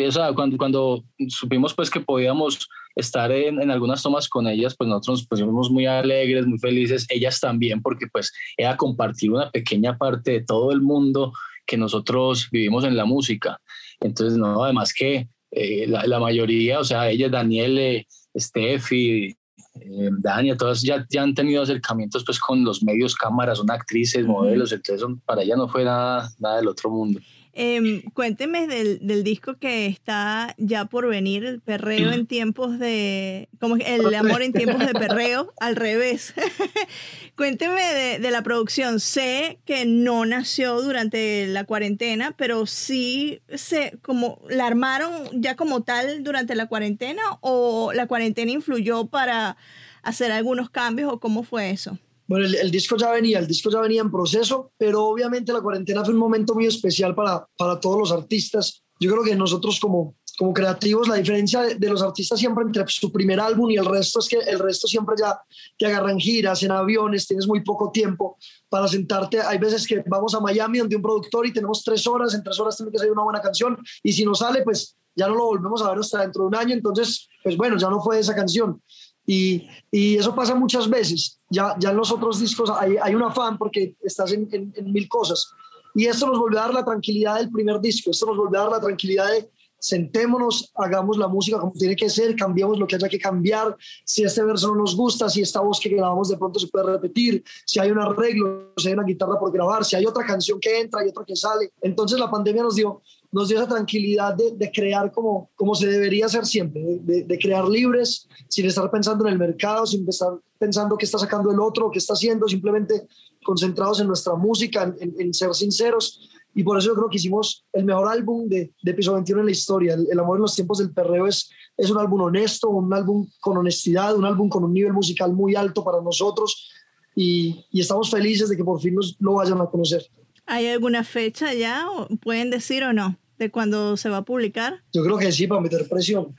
o 0.08 0.12
sea, 0.12 0.32
cuando, 0.34 0.58
cuando 0.58 1.04
supimos 1.28 1.74
pues 1.74 1.90
que 1.90 2.00
podíamos 2.00 2.70
estar 3.00 3.32
en, 3.32 3.62
en, 3.62 3.72
algunas 3.72 4.04
tomas 4.04 4.30
con 4.30 4.48
ellas, 4.48 4.76
pues 4.78 4.88
nosotros 4.88 5.20
nos 5.20 5.28
pusimos 5.28 5.72
muy 5.72 5.86
alegres, 5.86 6.46
muy 6.46 6.60
felices, 6.60 7.06
ellas 7.10 7.40
también, 7.40 7.82
porque 7.82 8.08
pues 8.12 8.32
era 8.58 8.78
compartir 8.78 9.32
una 9.32 9.50
pequeña 9.52 9.98
parte 9.98 10.32
de 10.32 10.42
todo 10.42 10.72
el 10.72 10.82
mundo 10.82 11.34
que 11.66 11.78
nosotros 11.78 12.50
vivimos 12.52 12.84
en 12.84 12.98
la 12.98 13.06
música. 13.06 13.60
Entonces, 14.00 14.38
no, 14.38 14.64
además 14.64 14.94
que 14.94 15.28
eh, 15.52 15.88
la, 15.88 16.20
mayoría, 16.20 16.80
o 16.80 16.84
sea, 16.84 17.10
ellas, 17.10 17.32
Daniel, 17.32 18.06
Steffi, 18.38 19.36
eh, 19.82 20.10
Dania, 20.20 20.58
todas 20.58 20.82
ya, 20.82 21.06
ya, 21.10 21.24
han 21.24 21.34
tenido 21.34 21.62
acercamientos 21.62 22.24
pues 22.26 22.40
con 22.40 22.64
los 22.64 22.84
medios, 22.84 23.16
cámaras, 23.16 23.60
son 23.60 23.72
actrices, 23.72 24.26
modelos, 24.26 24.72
entonces 24.72 25.08
para 25.26 25.44
ella 25.44 25.56
no 25.56 25.68
fue 25.68 25.84
nada, 25.84 26.30
nada 26.40 26.58
del 26.58 26.68
otro 26.68 26.90
mundo. 26.90 27.20
Eh, 27.62 28.06
cuénteme 28.14 28.68
del, 28.68 29.06
del, 29.06 29.22
disco 29.22 29.56
que 29.56 29.88
está 29.88 30.56
ya 30.58 30.86
por 30.86 31.10
venir, 31.10 31.44
el 31.44 31.60
perreo 31.60 32.14
en 32.14 32.26
tiempos 32.28 32.80
de, 32.80 33.50
como 33.60 33.76
el 33.76 34.16
amor 34.16 34.44
en 34.44 34.54
tiempos 34.54 34.80
de 34.80 34.94
perreo, 34.98 35.54
al 35.60 35.76
revés. 35.76 36.34
cuénteme 37.36 37.82
de, 37.82 38.20
de, 38.20 38.32
la 38.32 38.44
producción. 38.44 39.02
Sé 39.02 39.60
que 39.66 39.86
no 39.86 40.26
nació 40.26 40.82
durante 40.82 41.48
la 41.48 41.66
cuarentena, 41.66 42.34
pero 42.38 42.66
sí 42.66 43.42
se, 43.54 43.98
como, 44.04 44.40
¿la 44.50 44.66
armaron 44.66 45.12
ya 45.34 45.58
como 45.58 45.82
tal 45.82 46.24
durante 46.24 46.56
la 46.56 46.68
cuarentena 46.68 47.22
o 47.42 47.92
la 47.92 48.08
cuarentena 48.08 48.52
influyó 48.54 49.08
para 49.08 49.58
hacer 50.02 50.32
algunos 50.32 50.70
cambios 50.70 51.12
o 51.12 51.20
cómo 51.20 51.44
fue 51.44 51.72
eso? 51.72 52.00
Bueno, 52.30 52.46
el, 52.46 52.70
disco 52.70 52.96
ya 52.96 53.10
venía, 53.10 53.40
el 53.40 53.48
disco 53.48 53.72
ya 53.72 53.82
venía 53.82 54.02
en 54.02 54.12
proceso, 54.12 54.72
pero 54.78 55.04
obviamente 55.06 55.52
la 55.52 55.62
cuarentena 55.62 56.06
fue 56.06 56.14
un 56.14 56.20
momento 56.20 56.54
muy 56.54 56.68
especial 56.68 57.16
para, 57.16 57.44
para 57.58 57.80
todos 57.80 57.98
los 57.98 58.12
artistas. 58.12 58.84
Yo 59.00 59.10
creo 59.10 59.24
que 59.24 59.36
nosotros 59.36 59.80
como, 59.80 60.16
como 60.38 60.54
creativos, 60.54 61.08
la 61.08 61.16
diferencia 61.16 61.64
de, 61.64 61.90
los 61.90 62.04
artistas 62.04 62.38
siempre 62.38 62.64
entre 62.64 62.86
su 62.88 63.12
primer 63.12 63.40
álbum 63.40 63.72
y 63.72 63.78
el 63.78 63.86
resto 63.86 64.20
es 64.20 64.30
que 64.30 64.38
el 64.38 64.60
resto 64.60 64.88
siempre 64.88 65.16
ya 65.20 65.42
te 65.76 65.88
agarran 65.88 66.20
giras, 66.20 66.62
en 66.62 66.70
aviones, 66.70 67.26
tienes 67.26 67.48
muy 67.48 67.64
poco 67.64 67.90
tiempo 67.90 68.38
para 68.70 68.88
sentarte. 68.88 69.42
Hay 69.42 69.58
veces 69.58 69.88
que 69.88 70.04
vamos 70.06 70.36
a 70.36 70.40
Miami 70.40 70.78
donde 70.78 70.98
un 70.98 71.02
productor 71.02 71.48
y 71.48 71.52
tenemos 71.52 71.84
tres 71.84 72.06
horas, 72.06 72.36
en 72.36 72.44
tres 72.44 72.60
horas 72.60 72.78
tiene 72.78 72.92
que 72.92 73.00
salir 73.00 73.12
una 73.12 73.24
buena 73.24 73.42
canción 73.42 73.76
y 74.04 74.14
si 74.14 74.24
no 74.24 74.36
sale, 74.36 74.62
pues 74.62 74.96
ya 75.16 75.28
no 75.28 75.34
lo 75.34 75.46
volvemos 75.46 75.82
a 75.82 75.90
ver 75.90 75.98
hasta 75.98 76.22
dentro 76.22 76.44
de 76.44 76.48
un 76.50 76.56
año, 76.56 76.74
entonces, 76.76 77.28
pues 77.44 77.58
bueno, 77.58 77.76
ya 77.78 77.90
no 77.90 78.00
fue 78.02 78.20
esa 78.20 78.36
canción. 78.36 78.82
Y, 79.32 79.68
y, 79.92 80.16
eso 80.18 80.34
pasa 80.34 80.56
muchas 80.56 80.90
veces. 80.90 81.38
Ya, 81.52 81.76
ya 81.78 81.92
en 81.92 81.98
los 81.98 82.12
otros 82.12 82.40
discos 82.40 82.72
hay, 82.72 82.96
hay 83.00 83.14
un 83.14 83.22
afán 83.22 83.60
porque 83.60 83.96
estás 84.02 84.32
en, 84.32 84.50
en, 84.52 84.92
mil 84.92 85.08
cosas. 85.08 85.52
Y 85.94 86.06
esto 86.06 86.26
nos 86.26 86.40
volvió 86.40 86.58
a 86.58 86.64
dar 86.64 86.74
la 86.74 86.84
tranquilidad 86.84 87.36
del 87.36 87.52
primer 87.52 87.80
disco. 87.80 88.10
Esto 88.10 88.26
nos 88.26 88.38
volvió 88.38 88.60
a 88.60 88.64
dar 88.64 88.72
la 88.72 88.80
tranquilidad 88.80 89.28
de 89.30 89.48
sentémonos, 89.78 90.72
hagamos 90.76 91.18
la 91.18 91.28
música 91.28 91.60
como 91.60 91.72
tiene 91.74 91.96
que 91.96 92.10
ser, 92.10 92.36
cambiemos 92.36 92.80
lo 92.80 92.88
que 92.88 92.96
haya 92.96 93.08
que 93.08 93.20
cambiar. 93.20 93.78
Si 94.04 94.24
este 94.24 94.44
verso 94.44 94.70
no 94.70 94.82
nos 94.82 94.96
gusta, 94.96 95.30
si 95.30 95.42
esta 95.42 95.62
voz 95.62 95.80
que 95.80 95.90
grabamos 95.90 96.30
de 96.30 96.38
pronto 96.38 96.60
se 96.60 96.68
puede 96.68 96.92
repetir, 96.92 97.44
si 97.66 97.80
hay 97.80 97.92
un 97.92 98.00
arreglo, 98.00 98.74
si 98.78 98.88
hay 98.88 98.96
una 98.96 99.04
guitarra 99.04 99.40
por 99.40 99.52
grabar, 99.52 99.86
si 99.86 99.96
hay 99.96 100.08
otra 100.08 100.26
canción 100.26 100.60
que 100.60 100.80
entra 100.80 101.06
y 101.06 101.10
otra 101.10 101.24
que 101.24 101.36
sale. 101.36 101.72
Entonces 101.82 102.20
la 102.20 102.32
pandemia 102.32 102.64
nos 102.64 102.76
dio 102.76 103.04
nos 103.32 103.48
dio 103.48 103.58
esa 103.58 103.68
tranquilidad 103.68 104.34
de, 104.36 104.52
de 104.56 104.72
crear 104.72 105.12
como, 105.12 105.52
como 105.56 105.76
se 105.76 105.88
debería 105.88 106.26
hacer 106.26 106.46
siempre, 106.46 106.82
de, 107.02 107.24
de, 107.24 107.40
crear 107.40 107.68
libres, 107.68 108.28
sin 108.48 108.66
estar 108.66 108.90
pensando 108.90 109.26
en 109.28 109.34
el 109.34 109.40
mercado, 109.40 109.86
sin 109.86 110.08
estar 110.08 110.30
pensando 110.58 110.98
qué 110.98 111.06
está 111.06 111.20
sacando 111.20 111.52
el 111.52 111.60
otro, 111.60 111.92
qué 111.92 112.00
está 112.00 112.14
haciendo, 112.14 112.48
simplemente 112.48 113.08
concentrados 113.44 114.00
en 114.00 114.08
nuestra 114.08 114.36
música, 114.36 114.94
en, 115.00 115.14
en, 115.18 115.34
ser 115.34 115.54
sinceros. 115.54 116.30
Y 116.56 116.64
por 116.64 116.78
eso 116.78 116.88
yo 116.88 116.96
creo 116.96 117.10
que 117.10 117.18
hicimos 117.18 117.66
el 117.72 117.86
mejor 117.86 118.10
álbum 118.10 118.50
de, 118.50 118.74
de 118.82 118.92
Episodio 118.92 119.18
21 119.18 119.42
en 119.42 119.46
la 119.46 119.52
historia. 119.52 119.94
El, 119.94 120.20
Amor 120.20 120.38
en 120.38 120.42
los 120.42 120.56
Tiempos 120.56 120.80
del 120.80 120.92
Perreo 120.92 121.28
es, 121.28 121.50
es 121.78 121.90
un 121.92 122.00
álbum 122.00 122.22
honesto, 122.22 122.70
un 122.70 122.92
álbum 122.92 123.28
con 123.40 123.58
honestidad, 123.58 124.16
un 124.16 124.26
álbum 124.26 124.50
con 124.50 124.64
un 124.64 124.74
nivel 124.74 124.92
musical 124.92 125.32
muy 125.34 125.56
alto 125.56 125.84
para 125.84 126.02
nosotros. 126.02 126.72
Y, 127.16 127.66
y 127.72 127.82
estamos 127.82 128.10
felices 128.10 128.50
de 128.50 128.58
que 128.58 128.64
por 128.64 128.82
fin 128.82 128.96
nos 128.96 129.16
lo 129.20 129.34
vayan 129.34 129.62
a 129.62 129.68
conocer. 129.68 130.04
¿Hay 130.52 130.68
alguna 130.68 131.04
fecha 131.04 131.54
ya? 131.54 131.86
¿Pueden 132.22 132.50
decir 132.50 132.84
o 132.84 132.92
no? 132.92 133.19
¿De 133.40 133.50
cuándo 133.50 133.98
se 133.98 134.10
va 134.10 134.18
a 134.18 134.22
publicar? 134.24 134.82
Yo 134.94 135.02
creo 135.04 135.18
que 135.18 135.32
sí, 135.32 135.48
para 135.48 135.62
meter 135.62 135.88
presión. 135.88 136.36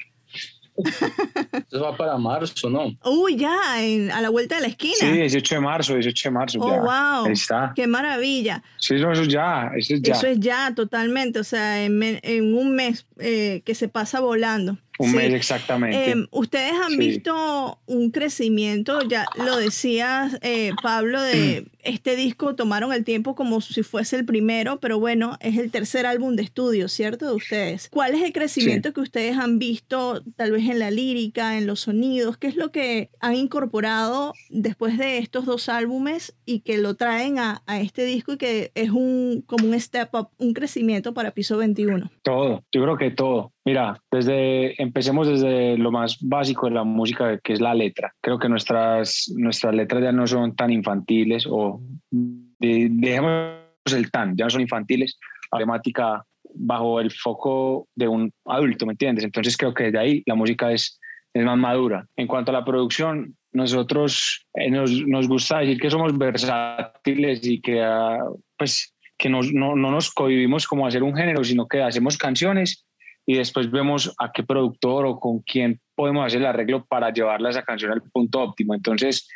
Eso 0.76 1.82
va 1.82 1.96
para 1.96 2.16
marzo, 2.16 2.70
¿no? 2.70 2.96
Uy, 3.04 3.36
ya, 3.36 3.56
a 3.74 4.20
la 4.20 4.28
vuelta 4.28 4.56
de 4.56 4.62
la 4.62 4.68
esquina. 4.68 4.96
Sí, 4.98 5.10
18 5.10 5.54
de 5.54 5.60
marzo, 5.60 5.94
18 5.94 6.28
de 6.28 6.30
marzo. 6.30 6.58
Oh, 6.60 6.70
ya. 6.70 6.80
wow. 6.80 7.26
Ahí 7.26 7.32
está. 7.32 7.72
Qué 7.74 7.86
maravilla. 7.86 8.62
Sí, 8.78 8.96
eso, 8.96 9.10
es 9.12 9.28
ya, 9.28 9.70
eso 9.76 9.94
es 9.94 10.02
ya. 10.02 10.14
Eso 10.14 10.26
es 10.26 10.40
ya, 10.40 10.74
totalmente. 10.74 11.40
O 11.40 11.44
sea, 11.44 11.82
en, 11.84 12.02
en 12.02 12.54
un 12.54 12.74
mes 12.76 13.06
eh, 13.18 13.62
que 13.64 13.74
se 13.74 13.88
pasa 13.88 14.20
volando. 14.20 14.78
Un 15.00 15.12
mes 15.12 15.32
exactamente. 15.32 16.10
Em, 16.10 16.26
Ustedes 16.30 16.74
han 16.74 16.98
visto 16.98 17.80
un 17.86 18.10
crecimiento, 18.10 19.00
ya 19.08 19.24
lo 19.34 19.56
decía 19.56 20.30
eh, 20.42 20.72
Pablo, 20.82 21.22
de 21.22 21.66
este 21.82 22.16
disco 22.16 22.54
tomaron 22.54 22.92
el 22.92 23.02
tiempo 23.02 23.34
como 23.34 23.62
si 23.62 23.82
fuese 23.82 24.16
el 24.16 24.26
primero, 24.26 24.78
pero 24.78 25.00
bueno, 25.00 25.38
es 25.40 25.56
el 25.56 25.70
tercer 25.70 26.04
álbum 26.04 26.36
de 26.36 26.42
estudio, 26.42 26.88
¿cierto? 26.88 27.26
De 27.28 27.34
ustedes. 27.34 27.88
¿Cuál 27.88 28.14
es 28.14 28.22
el 28.22 28.34
crecimiento 28.34 28.92
que 28.92 29.00
ustedes 29.00 29.38
han 29.38 29.58
visto 29.58 30.22
tal 30.36 30.52
vez 30.52 30.68
en 30.68 30.78
la 30.78 30.90
lírica, 30.90 31.56
en 31.56 31.66
los 31.66 31.80
sonidos? 31.80 32.36
¿Qué 32.36 32.48
es 32.48 32.56
lo 32.56 32.70
que 32.70 33.08
han 33.20 33.36
incorporado 33.36 34.34
después 34.50 34.98
de 34.98 35.16
estos 35.16 35.46
dos 35.46 35.70
álbumes 35.70 36.34
y 36.44 36.60
que 36.60 36.76
lo 36.76 36.94
traen 36.94 37.38
a, 37.38 37.62
a 37.64 37.80
este 37.80 38.04
disco 38.04 38.34
y 38.34 38.36
que 38.36 38.70
es 38.74 38.90
un 38.90 39.42
como 39.46 39.66
un 39.66 39.80
step 39.80 40.14
up, 40.14 40.28
un 40.36 40.52
crecimiento 40.52 41.14
para 41.14 41.30
Piso 41.30 41.56
21? 41.56 42.10
Todo, 42.22 42.64
yo 42.70 42.82
creo 42.82 42.98
que 42.98 43.10
todo 43.10 43.52
Mira, 43.64 44.00
desde, 44.10 44.80
empecemos 44.82 45.28
desde 45.28 45.76
lo 45.76 45.92
más 45.92 46.18
básico 46.20 46.66
de 46.66 46.72
la 46.72 46.84
música, 46.84 47.38
que 47.38 47.52
es 47.52 47.60
la 47.60 47.74
letra. 47.74 48.14
Creo 48.20 48.38
que 48.38 48.48
nuestras, 48.48 49.30
nuestras 49.36 49.74
letras 49.74 50.02
ya 50.02 50.12
no 50.12 50.26
son 50.26 50.56
tan 50.56 50.70
infantiles 50.72 51.46
o 51.48 51.80
dejemos 52.10 53.60
el 53.94 54.10
tan, 54.10 54.34
ya 54.36 54.44
no 54.44 54.50
son 54.50 54.62
infantiles. 54.62 55.18
Temática 55.56 56.24
bajo 56.54 57.00
el 57.00 57.10
foco 57.10 57.88
de 57.94 58.08
un 58.08 58.32
adulto, 58.46 58.86
¿me 58.86 58.92
entiendes? 58.92 59.24
Entonces 59.24 59.56
creo 59.56 59.74
que 59.74 59.84
desde 59.84 59.98
ahí 59.98 60.22
la 60.26 60.34
música 60.34 60.72
es, 60.72 60.98
es 61.34 61.44
más 61.44 61.58
madura. 61.58 62.06
En 62.16 62.26
cuanto 62.26 62.50
a 62.50 62.54
la 62.54 62.64
producción, 62.64 63.36
nosotros 63.52 64.46
eh, 64.54 64.70
nos, 64.70 64.90
nos, 65.06 65.28
gusta 65.28 65.58
decir 65.58 65.78
que 65.78 65.90
somos 65.90 66.16
versátiles 66.16 67.44
y 67.46 67.60
que, 67.60 67.82
uh, 67.82 68.40
pues, 68.56 68.94
que 69.18 69.28
nos, 69.28 69.52
no, 69.52 69.76
no, 69.76 69.90
nos 69.90 70.10
cohibimos 70.12 70.66
como 70.66 70.86
hacer 70.86 71.02
un 71.02 71.14
género, 71.14 71.44
sino 71.44 71.66
que 71.66 71.82
hacemos 71.82 72.16
canciones 72.16 72.86
y 73.30 73.34
después 73.34 73.70
vemos 73.70 74.12
a 74.18 74.32
qué 74.32 74.42
productor 74.42 75.06
o 75.06 75.20
con 75.20 75.38
quién 75.42 75.80
podemos 75.94 76.26
hacer 76.26 76.40
el 76.40 76.48
arreglo 76.48 76.84
para 76.84 77.12
llevarla 77.12 77.50
esa 77.50 77.62
canción 77.62 77.92
al 77.92 78.02
punto 78.02 78.40
óptimo. 78.40 78.74
Entonces, 78.74 79.28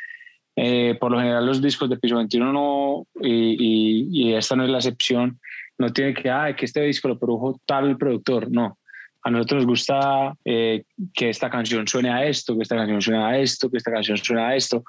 eh, 0.53 0.97
por 0.99 1.13
lo 1.13 1.17
general 1.17 1.45
los 1.45 1.61
discos 1.61 1.89
de 1.89 1.95
Piso 1.95 2.17
21 2.17 2.51
no, 2.51 3.07
y, 3.21 4.09
y, 4.11 4.33
esta 4.33 4.57
no 4.57 4.65
es 4.65 4.69
la 4.69 4.79
excepción, 4.79 5.39
no 5.77 5.93
tiene 5.93 6.13
que, 6.13 6.29
ah, 6.29 6.53
que 6.53 6.65
este 6.65 6.81
disco 6.81 7.07
lo 7.07 7.17
produjo 7.17 7.57
tal 7.65 7.97
productor, 7.97 8.51
no. 8.51 8.77
A 9.23 9.31
nosotros 9.31 9.63
nos 9.63 9.67
gusta 9.67 10.33
eh, 10.43 10.83
que 11.13 11.29
esta 11.29 11.49
canción 11.49 11.87
suene 11.87 12.09
a 12.09 12.25
esto, 12.25 12.53
que 12.53 12.63
esta 12.63 12.75
canción 12.75 13.01
suene 13.01 13.23
a 13.23 13.39
esto, 13.39 13.71
que 13.71 13.77
esta 13.77 13.93
canción 13.93 14.17
suene 14.17 14.41
a 14.41 14.57
esto. 14.57 14.83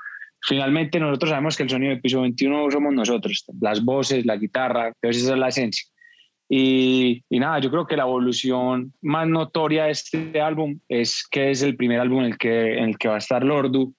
Finalmente 0.48 0.98
nosotros 0.98 1.30
sabemos 1.30 1.56
que 1.56 1.62
el 1.62 1.70
sonido 1.70 1.94
de 1.94 2.00
Piso 2.00 2.22
21 2.22 2.72
somos 2.72 2.92
nosotros, 2.92 3.44
las 3.60 3.84
voces, 3.84 4.26
la 4.26 4.36
guitarra, 4.36 4.90
esa 5.00 5.32
es 5.32 5.38
la 5.38 5.46
esencia. 5.46 5.86
Y, 6.48 7.24
y, 7.28 7.40
nada, 7.40 7.58
yo 7.58 7.70
creo 7.70 7.86
que 7.86 7.96
la 7.96 8.04
evolución 8.04 8.92
más 9.02 9.26
notoria 9.26 9.84
de 9.84 9.90
este 9.90 10.40
álbum 10.40 10.78
es 10.88 11.26
que 11.28 11.50
es 11.50 11.62
el 11.62 11.76
primer 11.76 12.00
álbum 12.00 12.20
en 12.20 12.26
el 12.26 12.38
que, 12.38 12.78
en 12.78 12.84
el 12.84 12.98
que 12.98 13.08
va 13.08 13.16
a 13.16 13.18
estar 13.18 13.42
Lordu 13.42 13.92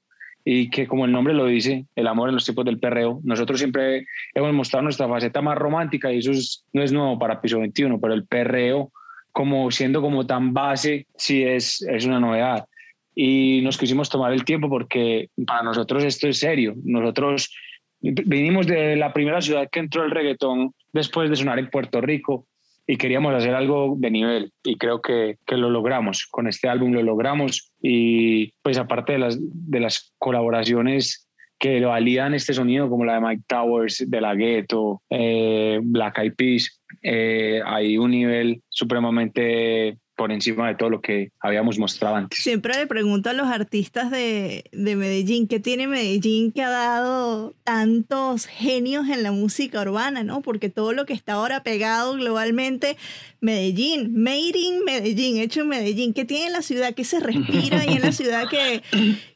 y 0.50 0.70
que 0.70 0.88
como 0.88 1.04
el 1.04 1.12
nombre 1.12 1.34
lo 1.34 1.46
dice, 1.46 1.88
el 1.94 2.08
amor 2.08 2.30
en 2.30 2.36
los 2.36 2.46
tiempos 2.46 2.64
del 2.64 2.80
perreo. 2.80 3.20
Nosotros 3.26 3.60
siempre 3.60 4.06
hemos 4.34 4.54
mostrado 4.54 4.84
nuestra 4.84 5.10
faceta 5.10 5.42
más 5.42 5.58
romántica 5.58 6.12
y 6.14 6.20
eso 6.20 6.32
no 6.72 6.84
es 6.84 6.94
nuevo 6.94 7.20
para 7.20 7.42
Piso 7.42 7.60
21, 7.60 8.00
pero 8.00 8.14
el 8.14 8.26
perreo 8.26 8.94
como 9.34 9.70
siendo 9.70 10.02
como 10.02 10.26
tan 10.26 10.54
base 10.54 11.06
sí 11.18 11.44
es, 11.44 11.82
es 11.82 12.06
una 12.06 12.22
novedad. 12.22 12.66
Y 13.14 13.60
nos 13.62 13.78
quisimos 13.78 14.10
tomar 14.10 14.32
el 14.32 14.46
tiempo 14.46 14.70
porque 14.70 15.30
para 15.46 15.64
nosotros 15.64 16.04
esto 16.06 16.30
es 16.30 16.40
serio. 16.40 16.76
Nosotros 16.82 17.54
vinimos 18.02 18.68
de 18.68 18.96
la 18.96 19.14
primera 19.14 19.42
ciudad 19.42 19.70
que 19.72 19.80
entró 19.80 20.04
el 20.04 20.12
reggaetón 20.12 20.74
después 20.94 21.30
de 21.30 21.36
sonar 21.36 21.60
en 21.60 21.70
Puerto 21.70 22.02
Rico 22.02 22.46
y 22.86 22.98
queríamos 22.98 23.34
hacer 23.34 23.54
algo 23.54 23.96
de 23.98 24.12
nivel 24.12 24.54
y 24.64 24.78
creo 24.78 25.02
que, 25.02 25.38
que, 25.46 25.58
lo 25.58 25.70
logramos. 25.70 26.26
Con 26.26 26.48
este 26.48 26.70
álbum 26.70 26.94
lo 26.94 27.04
logramos 27.04 27.72
y 27.82 28.54
pues 28.62 28.78
aparte 28.78 29.14
de 29.14 29.20
las, 29.20 29.38
de 29.42 29.80
las 29.80 30.14
colaboraciones 30.18 31.28
que 31.60 31.84
validan 31.84 32.34
este 32.34 32.54
sonido 32.54 32.90
como 32.90 33.04
la 33.04 33.16
de 33.16 33.22
Mike 33.22 33.44
Towers, 33.48 34.06
de 34.08 34.22
La 34.22 34.36
Ghetto, 34.36 35.02
eh, 35.10 35.80
Black 35.82 36.20
Eyed 36.20 36.36
Peas, 36.36 36.82
eh, 37.02 37.62
hay 37.66 37.98
un 37.98 38.12
nivel 38.12 38.62
supremamente 38.70 39.98
por 40.18 40.32
encima 40.32 40.68
de 40.68 40.76
todo 40.76 40.90
lo 40.90 41.00
que 41.00 41.32
habíamos 41.40 41.78
mostrado 41.78 42.16
antes. 42.16 42.40
Siempre 42.40 42.76
le 42.76 42.88
pregunto 42.88 43.30
a 43.30 43.34
los 43.34 43.48
artistas 43.48 44.10
de, 44.10 44.66
de, 44.74 44.96
Medellín, 44.96 45.48
¿qué 45.48 45.60
tiene 45.60 45.88
Medellín 45.88 46.52
que 46.52 46.64
ha 46.64 46.70
dado 46.70 47.54
tantos 47.64 48.48
genios 48.48 49.08
en 49.08 49.22
la 49.22 49.32
música 49.32 49.80
urbana, 49.82 50.24
no? 50.24 50.42
Porque 50.42 50.70
todo 50.70 50.92
lo 50.92 51.06
que 51.06 51.14
está 51.14 51.34
ahora 51.34 51.62
pegado 51.62 52.16
globalmente, 52.16 52.98
Medellín, 53.42 54.22
made 54.22 54.58
in 54.58 54.84
Medellín, 54.84 55.38
hecho 55.38 55.62
en 55.62 55.70
Medellín, 55.70 56.14
¿qué 56.14 56.26
tiene 56.26 56.50
la 56.50 56.64
ciudad? 56.64 56.96
¿Qué 56.96 57.04
se 57.04 57.20
respira 57.20 57.86
y 57.86 57.94
en 57.94 58.02
la 58.02 58.12
ciudad 58.12 58.50
que, 58.50 58.82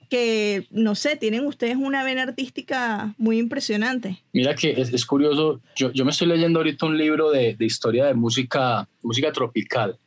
que, 0.10 0.66
no 0.72 0.96
sé, 0.96 1.16
tienen 1.16 1.46
ustedes 1.46 1.76
una 1.76 2.04
vena 2.04 2.24
artística 2.24 3.14
muy 3.20 3.38
impresionante. 3.38 4.18
Mira 4.34 4.56
que 4.56 4.72
es, 4.72 5.06
curioso, 5.06 5.62
yo, 5.76 5.92
yo, 5.94 6.06
me 6.06 6.12
estoy 6.12 6.28
leyendo 6.28 6.60
ahorita 6.60 6.88
un 6.88 6.98
libro 6.98 7.30
de, 7.30 7.56
de 7.56 7.66
historia 7.66 8.08
de 8.08 8.16
música, 8.16 8.90
música 9.04 9.32
tropical 9.32 10.00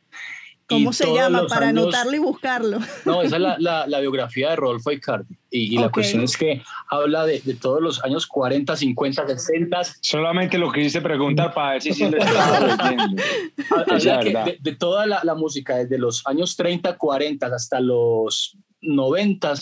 ¿Cómo 0.67 0.93
se 0.93 1.13
llama? 1.13 1.45
Para 1.47 1.69
anotarlo 1.69 2.15
y 2.15 2.19
buscarlo. 2.19 2.79
No, 3.05 3.21
esa 3.21 3.35
es 3.35 3.41
la, 3.41 3.57
la, 3.87 3.99
biografía 3.99 4.49
de 4.49 4.55
Rodolfo 4.55 4.91
Icardi. 4.91 5.35
Y, 5.51 5.77
la 5.77 5.89
cuestión 5.89 6.23
es 6.23 6.35
que 6.35 6.63
habla 6.89 7.25
de, 7.25 7.39
de, 7.41 7.53
todos 7.53 7.81
los 7.81 8.03
años 8.03 8.25
40, 8.27 8.75
50, 8.75 9.27
60. 9.27 9.81
Solamente 10.01 10.57
lo 10.57 10.71
que 10.71 10.81
hice 10.81 11.01
preguntar 11.01 11.53
para 11.53 11.73
ver 11.73 11.81
si 11.81 11.93
sí 11.93 12.09
lo 12.09 12.17
estaba 12.17 12.59
leyendo. 13.87 14.43
de, 14.43 14.57
de, 14.59 14.75
toda 14.75 15.05
la, 15.05 15.21
la, 15.23 15.35
música, 15.35 15.77
desde 15.77 15.97
los 15.97 16.25
años 16.27 16.55
30, 16.55 16.97
40 16.97 17.45
hasta 17.45 17.79
los 17.79 18.57
90, 18.81 19.53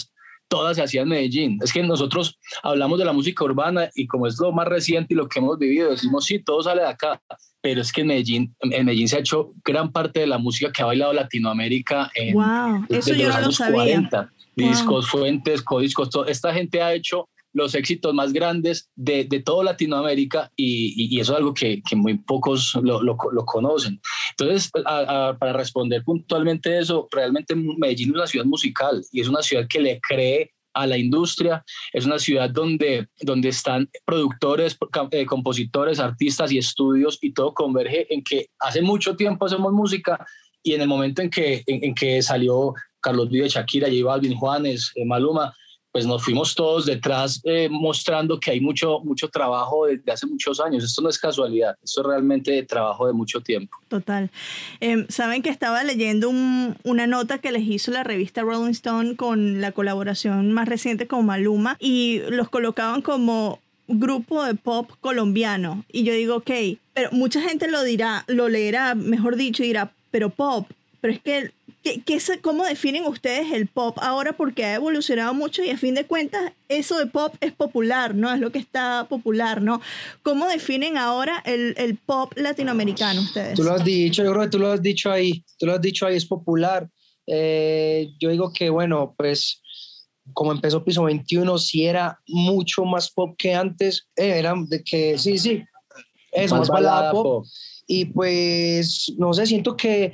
todas 0.47 0.77
se 0.77 0.83
hacían 0.83 1.03
en 1.03 1.09
Medellín. 1.09 1.59
Es 1.63 1.73
que 1.73 1.83
nosotros 1.83 2.37
hablamos 2.61 2.99
de 2.99 3.05
la 3.05 3.13
música 3.13 3.43
urbana 3.43 3.89
y 3.95 4.07
como 4.07 4.27
es 4.27 4.39
lo 4.39 4.51
más 4.51 4.67
reciente 4.67 5.13
y 5.13 5.17
lo 5.17 5.27
que 5.27 5.39
hemos 5.39 5.57
vivido, 5.57 5.91
decimos, 5.91 6.25
sí, 6.25 6.39
todo 6.39 6.61
sale 6.63 6.81
de 6.81 6.87
acá 6.87 7.21
pero 7.63 7.79
es 7.79 7.93
que 7.93 8.01
en 8.01 8.07
Medellín, 8.07 8.55
en 8.59 8.85
Medellín 8.85 9.07
se 9.07 9.15
ha 9.15 9.19
hecho 9.19 9.51
gran 9.63 9.89
parte 9.89 10.19
de 10.19 10.27
la 10.27 10.37
música 10.37 10.69
que 10.69 10.83
ha 10.83 10.85
bailado 10.85 11.13
Latinoamérica 11.13 12.11
en 12.13 12.33
wow, 12.33 12.85
eso 12.89 13.13
yo 13.13 13.27
los 13.27 13.35
años 13.37 13.57
40. 13.57 14.33
Discos, 14.53 15.09
fuentes, 15.09 15.61
codiscos, 15.61 16.09
todo. 16.09 16.25
esta 16.27 16.53
gente 16.53 16.81
ha 16.81 16.93
hecho 16.93 17.29
los 17.53 17.75
éxitos 17.75 18.13
más 18.13 18.33
grandes 18.33 18.89
de, 18.95 19.25
de 19.25 19.39
toda 19.39 19.63
Latinoamérica 19.63 20.51
y, 20.55 21.15
y, 21.15 21.19
eso 21.19 21.33
es 21.33 21.37
algo 21.37 21.53
que, 21.53 21.81
que 21.87 21.95
muy 21.95 22.17
pocos 22.17 22.77
lo, 22.81 23.01
lo, 23.01 23.15
lo 23.31 23.45
conocen. 23.45 24.01
Entonces, 24.31 24.71
para 24.71 25.53
responder 25.53 26.03
puntualmente 26.03 26.79
eso, 26.79 27.07
realmente 27.11 27.55
Medellín 27.55 28.09
es 28.09 28.15
una 28.15 28.27
ciudad 28.27 28.45
musical 28.45 29.03
y 29.11 29.21
es 29.21 29.29
una 29.29 29.41
ciudad 29.41 29.67
que 29.67 29.79
le 29.79 30.01
cree 30.01 30.51
a 30.73 30.87
la 30.87 30.97
industria. 30.97 31.63
Es 31.91 32.05
una 32.05 32.19
ciudad 32.19 32.49
donde, 32.49 33.07
donde 33.21 33.49
están 33.49 33.89
productores, 34.05 34.77
eh, 35.11 35.25
compositores, 35.25 35.99
artistas 35.99 36.51
y 36.51 36.57
estudios 36.57 37.17
y 37.21 37.33
todo 37.33 37.53
converge 37.53 38.11
en 38.13 38.23
que 38.23 38.49
hace 38.59 38.81
mucho 38.81 39.15
tiempo 39.15 39.45
hacemos 39.45 39.71
música 39.71 40.25
y 40.63 40.73
en 40.73 40.81
el 40.81 40.87
momento 40.87 41.21
en 41.21 41.29
que, 41.29 41.63
en, 41.67 41.93
que 41.93 42.21
salió 42.21 42.73
Carlos 43.01 43.29
Vive, 43.29 43.49
Shakira, 43.49 43.87
J 43.87 44.03
Balvin, 44.03 44.35
Juanes, 44.35 44.91
eh, 44.95 45.05
Maluma, 45.05 45.53
pues 45.93 46.07
nos 46.07 46.23
fuimos 46.23 46.55
todos 46.55 46.87
detrás 46.87 47.39
eh, 47.43 47.69
mostrando 47.69 48.39
que 48.39 48.49
hay 48.49 48.59
mucho, 48.59 48.99
mucho 49.01 49.29
trabajo 49.29 49.85
desde 49.85 50.11
hace 50.11 50.25
muchos 50.25 50.59
años. 50.59 50.83
Esto 50.83 51.03
no 51.03 51.09
es 51.09 51.19
casualidad, 51.19 51.77
esto 51.83 52.01
es 52.01 52.07
realmente 52.07 52.63
trabajo 52.63 53.05
de 53.05 53.13
mucho 53.13 53.41
tiempo. 53.41 53.77
Total. 53.89 54.31
Em, 54.79 55.05
Saben 55.07 55.43
que 55.43 55.51
estaba 55.51 55.83
leyendo 55.83 56.31
una 56.31 57.05
nota 57.05 57.37
que 57.37 57.51
les 57.51 57.61
hizo 57.61 57.91
la 57.91 58.03
revista 58.03 58.41
Rolling 58.41 58.71
Stone 58.71 59.15
con 59.15 59.61
la 59.61 59.71
colaboración 59.71 60.51
más 60.51 60.67
reciente 60.67 61.05
con 61.05 61.27
Maluma 61.27 61.77
y 61.79 62.21
los 62.27 62.49
colocaban 62.49 63.03
como 63.03 63.59
grupo 63.87 64.43
de 64.43 64.55
pop 64.55 64.89
colombiano. 64.99 65.85
Y 65.91 66.05
yo 66.05 66.13
digo, 66.13 66.37
ok, 66.37 66.51
pero 66.95 67.09
mucha 67.11 67.39
gente 67.39 67.69
lo 67.69 67.83
dirá, 67.83 68.23
lo 68.25 68.49
leerá, 68.49 68.95
mejor 68.95 69.35
dicho, 69.35 69.63
y 69.63 69.67
dirá, 69.67 69.91
pero 70.09 70.31
pop, 70.31 70.67
pero 71.01 71.13
es 71.13 71.21
que 71.21 71.51
¿Qué, 71.83 72.01
qué, 72.01 72.17
¿Cómo 72.41 72.63
definen 72.63 73.05
ustedes 73.05 73.51
el 73.51 73.67
pop 73.67 73.97
ahora? 74.01 74.33
Porque 74.33 74.63
ha 74.63 74.75
evolucionado 74.75 75.33
mucho 75.33 75.63
y 75.63 75.69
a 75.69 75.77
fin 75.77 75.95
de 75.95 76.05
cuentas 76.05 76.53
eso 76.69 76.97
de 76.97 77.07
pop 77.07 77.35
es 77.41 77.51
popular, 77.51 78.15
¿no? 78.15 78.33
Es 78.33 78.39
lo 78.39 78.51
que 78.51 78.59
está 78.59 79.05
popular, 79.09 79.61
¿no? 79.61 79.81
¿Cómo 80.21 80.47
definen 80.47 80.97
ahora 80.97 81.43
el, 81.45 81.75
el 81.77 81.97
pop 81.97 82.31
latinoamericano 82.37 83.21
ustedes? 83.21 83.55
Tú 83.55 83.63
lo 83.63 83.73
has 83.73 83.83
dicho, 83.83 84.23
yo 84.23 84.31
creo 84.31 84.43
que 84.43 84.49
tú 84.49 84.59
lo 84.59 84.71
has 84.71 84.81
dicho 84.81 85.11
ahí, 85.11 85.43
tú 85.59 85.65
lo 85.65 85.73
has 85.73 85.81
dicho 85.81 86.05
ahí, 86.05 86.15
es 86.15 86.25
popular. 86.25 86.89
Eh, 87.27 88.13
yo 88.17 88.29
digo 88.29 88.51
que, 88.53 88.69
bueno, 88.69 89.13
pues 89.17 89.61
como 90.31 90.53
empezó 90.53 90.85
Piso 90.85 91.03
21, 91.03 91.57
sí 91.57 91.85
era 91.85 92.19
mucho 92.27 92.85
más 92.85 93.11
pop 93.11 93.35
que 93.37 93.53
antes, 93.53 94.07
eh, 94.15 94.39
era 94.39 94.53
de 94.67 94.83
que, 94.83 95.17
sí, 95.17 95.37
sí, 95.37 95.63
es 96.31 96.51
más, 96.51 96.69
balada, 96.69 97.11
pop. 97.11 97.45
Y 97.87 98.05
pues, 98.05 99.13
no 99.17 99.33
sé, 99.33 99.45
siento 99.45 99.75
que 99.75 100.13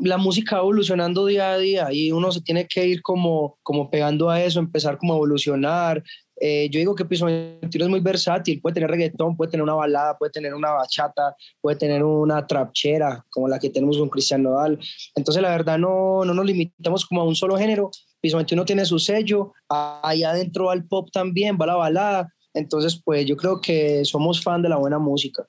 la 0.00 0.16
música 0.16 0.58
evolucionando 0.58 1.26
día 1.26 1.52
a 1.52 1.58
día 1.58 1.88
y 1.92 2.12
uno 2.12 2.32
se 2.32 2.40
tiene 2.40 2.66
que 2.66 2.86
ir 2.86 3.02
como, 3.02 3.58
como 3.62 3.90
pegando 3.90 4.30
a 4.30 4.42
eso, 4.42 4.58
empezar 4.58 4.98
como 4.98 5.12
a 5.12 5.16
evolucionar. 5.16 6.02
Eh, 6.40 6.68
yo 6.70 6.78
digo 6.78 6.94
que 6.94 7.04
Piso 7.04 7.26
21 7.26 7.84
es 7.84 7.90
muy 7.90 8.00
versátil, 8.00 8.60
puede 8.60 8.74
tener 8.74 8.90
reggaetón, 8.90 9.36
puede 9.36 9.50
tener 9.50 9.62
una 9.62 9.74
balada, 9.74 10.18
puede 10.18 10.32
tener 10.32 10.54
una 10.54 10.72
bachata, 10.72 11.36
puede 11.60 11.76
tener 11.76 12.02
una 12.02 12.46
trapchera 12.46 13.24
como 13.30 13.48
la 13.48 13.58
que 13.58 13.70
tenemos 13.70 13.98
con 13.98 14.08
Cristian 14.08 14.42
Nodal. 14.42 14.78
Entonces 15.14 15.42
la 15.42 15.50
verdad 15.50 15.78
no, 15.78 16.24
no 16.24 16.34
nos 16.34 16.46
limitamos 16.46 17.06
como 17.06 17.20
a 17.20 17.24
un 17.24 17.36
solo 17.36 17.56
género. 17.56 17.90
Piso 18.20 18.36
21 18.36 18.64
tiene 18.64 18.84
su 18.84 18.98
sello, 18.98 19.52
ahí 19.68 20.22
adentro 20.22 20.66
va 20.66 20.74
el 20.74 20.86
pop 20.86 21.08
también, 21.12 21.58
va 21.60 21.66
la 21.66 21.76
balada. 21.76 22.32
Entonces 22.54 23.00
pues 23.04 23.24
yo 23.26 23.36
creo 23.36 23.60
que 23.60 24.04
somos 24.04 24.42
fan 24.42 24.62
de 24.62 24.68
la 24.68 24.76
buena 24.76 24.98
música. 24.98 25.46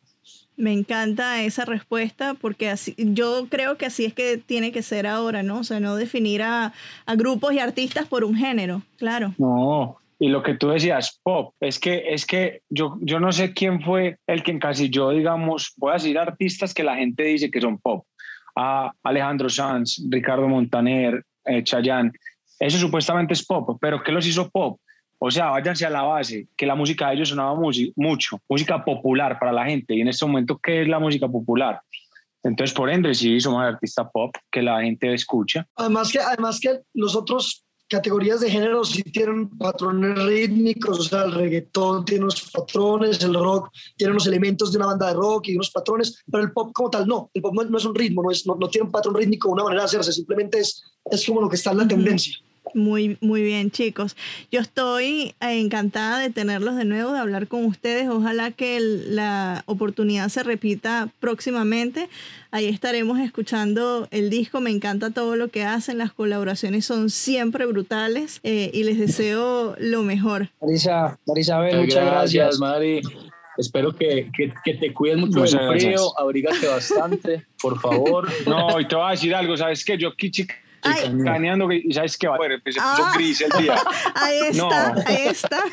Me 0.55 0.71
encanta 0.71 1.41
esa 1.41 1.65
respuesta 1.65 2.35
porque 2.35 2.69
así, 2.69 2.93
yo 2.97 3.47
creo 3.49 3.77
que 3.77 3.87
así 3.87 4.05
es 4.05 4.13
que 4.13 4.37
tiene 4.37 4.71
que 4.71 4.83
ser 4.83 5.07
ahora, 5.07 5.41
¿no? 5.41 5.59
O 5.59 5.63
sea, 5.63 5.79
no 5.79 5.95
definir 5.95 6.41
a, 6.43 6.73
a 7.05 7.15
grupos 7.15 7.53
y 7.53 7.59
artistas 7.59 8.07
por 8.07 8.23
un 8.23 8.35
género, 8.35 8.83
claro. 8.97 9.33
No, 9.37 9.97
y 10.19 10.29
lo 10.29 10.41
que 10.41 10.53
tú 10.53 10.69
decías, 10.69 11.19
pop, 11.23 11.53
es 11.59 11.79
que, 11.79 12.13
es 12.13 12.25
que 12.25 12.61
yo, 12.69 12.97
yo 13.01 13.19
no 13.19 13.31
sé 13.31 13.53
quién 13.53 13.81
fue 13.81 14.17
el 14.27 14.43
que 14.43 14.51
encasilló, 14.51 15.09
digamos, 15.09 15.73
voy 15.75 15.91
a 15.91 15.95
decir 15.95 16.17
artistas 16.17 16.73
que 16.73 16.83
la 16.83 16.95
gente 16.95 17.23
dice 17.23 17.51
que 17.51 17.59
son 17.59 17.77
pop. 17.77 18.05
a 18.55 18.91
Alejandro 19.03 19.49
Sanz, 19.49 20.01
Ricardo 20.09 20.47
Montaner, 20.47 21.25
eh, 21.45 21.63
Chayanne. 21.63 22.11
Eso 22.59 22.77
supuestamente 22.77 23.33
es 23.33 23.45
pop, 23.45 23.77
pero 23.81 24.01
¿qué 24.01 24.11
los 24.11 24.25
hizo 24.25 24.49
pop? 24.49 24.79
O 25.25 25.31
sea, 25.31 25.51
váyanse 25.51 25.85
a 25.85 25.89
la 25.89 26.01
base, 26.01 26.49
que 26.57 26.65
la 26.65 26.75
música 26.75 27.07
de 27.07 27.15
ellos 27.15 27.29
sonaba 27.29 27.57
mucho, 27.95 28.41
música 28.49 28.83
popular 28.83 29.39
para 29.39 29.53
la 29.53 29.63
gente. 29.63 29.95
Y 29.95 30.01
en 30.01 30.09
este 30.09 30.25
momento, 30.25 30.59
¿qué 30.61 30.81
es 30.81 30.87
la 30.89 30.99
música 30.99 31.29
popular? 31.29 31.79
Entonces, 32.43 32.75
por 32.75 32.89
ende, 32.89 33.15
sí 33.15 33.39
somos 33.39 33.63
artista 33.63 34.09
pop 34.09 34.35
que 34.51 34.61
la 34.61 34.81
gente 34.81 35.13
escucha. 35.13 35.65
Además 35.77 36.11
que, 36.11 36.19
además 36.19 36.59
que 36.59 36.81
nosotros 36.93 37.63
categorías 37.87 38.41
de 38.41 38.51
género 38.51 38.83
sí 38.83 39.01
tienen 39.01 39.49
patrones 39.57 40.21
rítmicos, 40.25 40.99
o 40.99 41.03
sea, 41.03 41.23
el 41.23 41.31
reggaetón 41.31 42.03
tiene 42.03 42.23
unos 42.23 42.51
patrones, 42.51 43.23
el 43.23 43.33
rock 43.33 43.69
tiene 43.95 44.11
unos 44.11 44.27
elementos 44.27 44.73
de 44.73 44.77
una 44.79 44.87
banda 44.87 45.07
de 45.07 45.13
rock 45.13 45.47
y 45.47 45.55
unos 45.55 45.71
patrones, 45.71 46.21
pero 46.29 46.43
el 46.43 46.51
pop 46.51 46.71
como 46.73 46.89
tal 46.89 47.07
no, 47.07 47.31
el 47.33 47.41
pop 47.41 47.53
no, 47.53 47.77
es 47.77 47.85
un 47.85 47.95
ritmo, 47.95 48.23
no, 48.23 48.29
es, 48.29 48.45
no, 48.45 48.57
tiene 48.67 48.87
un 48.87 48.91
patrón 48.91 49.15
rítmico, 49.15 49.49
una 49.49 49.63
manera 49.63 49.83
de 49.83 49.85
hacerse, 49.85 50.11
simplemente 50.11 50.59
es, 50.59 50.83
es 51.09 51.25
como 51.25 51.39
lo 51.39 51.47
que 51.47 51.55
está 51.55 51.71
en 51.71 51.77
la 51.77 51.87
tendencia. 51.87 52.35
Muy, 52.73 53.17
muy 53.21 53.43
bien, 53.43 53.71
chicos. 53.71 54.15
Yo 54.51 54.59
estoy 54.59 55.35
encantada 55.39 56.19
de 56.19 56.29
tenerlos 56.29 56.75
de 56.75 56.85
nuevo, 56.85 57.11
de 57.11 57.19
hablar 57.19 57.47
con 57.47 57.65
ustedes. 57.65 58.09
Ojalá 58.09 58.51
que 58.51 58.79
la 58.79 59.63
oportunidad 59.67 60.29
se 60.29 60.43
repita 60.43 61.09
próximamente. 61.19 62.09
Ahí 62.51 62.67
estaremos 62.67 63.19
escuchando 63.19 64.07
el 64.11 64.29
disco. 64.29 64.59
Me 64.61 64.71
encanta 64.71 65.11
todo 65.11 65.35
lo 65.35 65.49
que 65.49 65.63
hacen. 65.63 65.97
Las 65.97 66.13
colaboraciones 66.13 66.85
son 66.85 67.09
siempre 67.09 67.65
brutales 67.65 68.39
eh, 68.43 68.71
y 68.73 68.83
les 68.83 68.97
deseo 68.97 69.75
lo 69.79 70.03
mejor. 70.03 70.49
Marisa, 70.61 71.19
Marisabel, 71.25 71.81
muchas 71.81 72.05
gracias. 72.05 72.59
Mari. 72.59 73.01
Espero 73.57 73.95
que, 73.95 74.31
que, 74.33 74.73
te 74.73 74.91
cuides 74.93 75.17
mucho 75.17 75.41
del 75.41 75.79
frío, 75.79 76.19
abrígate 76.19 76.65
bastante, 76.67 77.45
por 77.61 77.79
favor. 77.79 78.27
No, 78.47 78.79
y 78.79 78.87
te 78.87 78.95
voy 78.95 79.05
a 79.07 79.11
decir 79.11 79.35
algo, 79.35 79.55
¿sabes 79.55 79.85
qué? 79.85 79.97
Yo 79.97 80.09
aquí, 80.09 80.31
chica, 80.31 80.55
Caneando, 81.23 81.71
y 81.71 81.91
sabes 81.93 82.17
que 82.17 82.27
bueno, 82.27 82.55
pues 82.63 82.75
se 82.75 82.81
puso 82.81 83.03
ah, 83.05 83.13
gris 83.15 83.41
el 83.41 83.63
día. 83.63 83.75
Ahí 84.15 84.39
está, 84.49 84.93
ahí 85.05 85.27
está. 85.27 85.63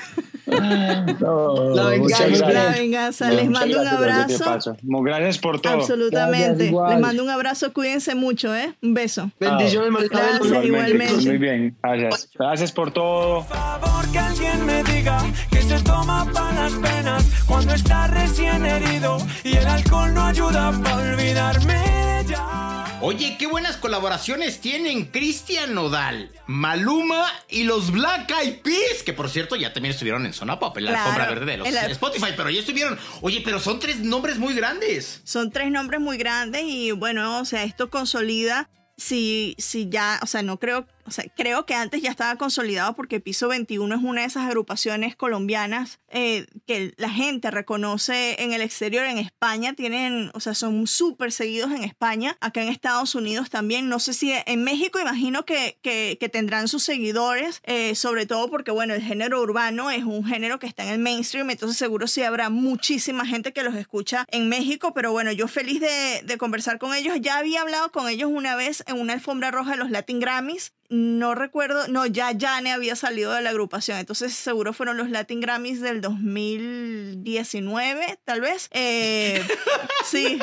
No, 1.21 1.71
la 1.75 1.90
venganza, 1.90 2.50
la 2.50 2.71
venganza. 2.71 3.31
Les 3.31 3.49
mando 3.49 3.81
un 3.81 3.87
abrazo. 3.87 4.45
Gracias 4.83 5.38
por 5.38 5.61
todo. 5.61 5.75
Absolutamente. 5.75 6.64
Les 6.64 7.00
mando 7.00 7.23
un 7.23 7.31
abrazo, 7.31 7.73
cuídense 7.73 8.14
mucho, 8.14 8.55
¿eh? 8.55 8.75
Un 8.83 8.95
beso. 8.95 9.31
Bendiciones, 9.38 9.90
Marita. 9.90 10.19
Gracias, 10.19 10.64
igualmente. 10.64 11.26
Muy 11.26 11.38
bien, 11.38 11.76
gracias. 11.83 12.31
Gracias 12.37 12.73
por 12.73 12.93
todo. 12.93 13.47
Por 13.47 13.57
favor, 13.57 14.11
que 14.11 14.19
alguien 14.19 14.67
me 14.67 14.83
diga 14.85 15.23
que 15.50 15.62
se 15.62 15.81
toma 15.83 16.26
para 16.33 16.52
las 16.52 16.73
penas 16.73 17.45
cuando 17.47 17.75
está 17.75 18.07
recién 18.09 18.64
herido 18.67 19.19
y 19.45 19.57
el 19.57 19.67
alcohol 19.67 20.14
no 20.14 20.25
ayuda 20.25 20.73
para 20.83 20.97
olvidarme 20.97 22.25
ya. 22.26 22.70
Oye, 23.02 23.37
qué 23.38 23.47
buenas 23.47 23.78
colaboraciones 23.78 24.61
tienen 24.61 25.07
Cristian 25.07 25.73
Nodal, 25.73 26.30
Maluma 26.47 27.26
y 27.49 27.62
los 27.62 27.92
Black 27.92 28.30
Eyed 28.30 28.59
Peas, 28.61 29.02
que 29.02 29.14
por 29.14 29.30
cierto 29.30 29.57
ya 29.57 29.73
también 29.73 29.92
estuvieron 29.92 30.26
en 30.26 30.35
Zona 30.35 30.59
Pop, 30.59 30.76
en 30.76 30.85
la 30.85 31.02
alfombra 31.02 31.26
verde 31.26 31.47
de 31.47 31.57
los 31.57 31.66
Spotify, 31.66 32.35
pero 32.37 32.50
ya 32.50 32.61
estuvieron. 32.61 32.99
Oye, 33.23 33.40
pero 33.42 33.59
son 33.59 33.80
tres 33.80 34.00
nombres 34.00 34.37
muy 34.37 34.52
grandes. 34.52 35.23
Son 35.25 35.50
tres 35.50 35.71
nombres 35.71 35.99
muy 35.99 36.19
grandes 36.19 36.62
y 36.66 36.90
bueno, 36.90 37.40
o 37.40 37.47
sea, 37.47 37.64
esto 37.64 37.88
consolida 37.88 38.69
si, 38.99 39.57
si 39.57 39.88
ya, 39.88 40.21
o 40.23 40.26
sea, 40.26 40.42
no 40.42 40.59
creo 40.59 40.87
o 41.11 41.12
sea, 41.12 41.25
creo 41.37 41.67
que 41.67 41.75
antes 41.75 42.02
ya 42.02 42.11
estaba 42.11 42.37
consolidado 42.37 42.95
porque 42.95 43.19
Piso 43.19 43.49
21 43.49 43.97
es 43.97 44.00
una 44.00 44.21
de 44.21 44.29
esas 44.29 44.47
agrupaciones 44.47 45.17
colombianas 45.17 45.99
eh, 46.09 46.47
que 46.69 46.95
la 46.99 47.11
gente 47.11 47.50
reconoce 47.50 48.40
en 48.40 48.52
el 48.52 48.61
exterior, 48.61 49.05
en 49.07 49.19
España, 49.19 49.73
tienen, 49.75 50.31
o 50.35 50.38
sea, 50.38 50.55
son 50.55 50.87
súper 50.87 51.33
seguidos 51.33 51.73
en 51.73 51.83
España, 51.83 52.37
acá 52.40 52.62
en 52.62 52.69
Estados 52.69 53.17
Unidos 53.17 53.50
también, 53.50 53.88
no 53.88 53.99
sé 53.99 54.12
si 54.12 54.33
en 54.33 54.62
México 54.62 55.00
imagino 55.00 55.45
que, 55.45 55.81
que, 55.83 56.29
tendrán 56.31 56.69
sus 56.69 56.85
seguidores, 56.85 57.61
eh, 57.64 57.97
sobre 57.97 58.25
todo 58.25 58.49
porque, 58.49 58.71
bueno, 58.71 58.95
el 58.95 59.02
género 59.02 59.43
urbano 59.43 59.91
es 59.91 60.04
un 60.04 60.25
género 60.25 60.61
que 60.61 60.69
está 60.69 60.84
en 60.84 60.91
el 60.91 60.99
mainstream, 61.00 61.50
entonces 61.50 61.76
seguro 61.76 62.06
sí 62.06 62.23
habrá 62.23 62.50
muchísima 62.50 63.26
gente 63.26 63.52
que 63.52 63.65
los 63.65 63.75
escucha 63.75 64.26
en 64.28 64.49
México, 64.49 64.95
pero 64.95 65.11
bueno, 65.11 65.32
yo 65.32 65.49
feliz 65.49 65.80
de, 65.80 66.23
de 66.23 66.39
conversar 66.39 66.78
con 66.78 66.95
ellos, 66.95 67.19
ya 67.21 67.39
había 67.39 67.63
hablado 67.63 67.91
con 67.91 68.08
ellos 68.08 68.30
una 68.32 68.54
vez 68.54 68.84
en 68.87 69.00
una 69.00 69.15
alfombra 69.15 69.50
roja 69.50 69.73
de 69.73 69.78
los 69.78 69.91
Latin 69.91 70.21
Grammys, 70.21 70.73
no 70.91 71.35
recuerdo, 71.37 71.87
no, 71.87 72.05
ya 72.05 72.33
Jane 72.37 72.73
había 72.73 72.97
salido 72.97 73.33
de 73.33 73.43
la 73.43 73.50
agrupación, 73.50 73.99
entonces 73.99 74.35
seguro 74.35 74.73
fueron 74.73 74.97
los 74.97 75.09
Latin 75.09 75.41
Grammys 75.41 75.81
del 75.81 76.00
2019, 76.00 78.19
tal 78.25 78.41
vez. 78.41 78.69
Eh, 78.73 79.47
sí, 80.05 80.37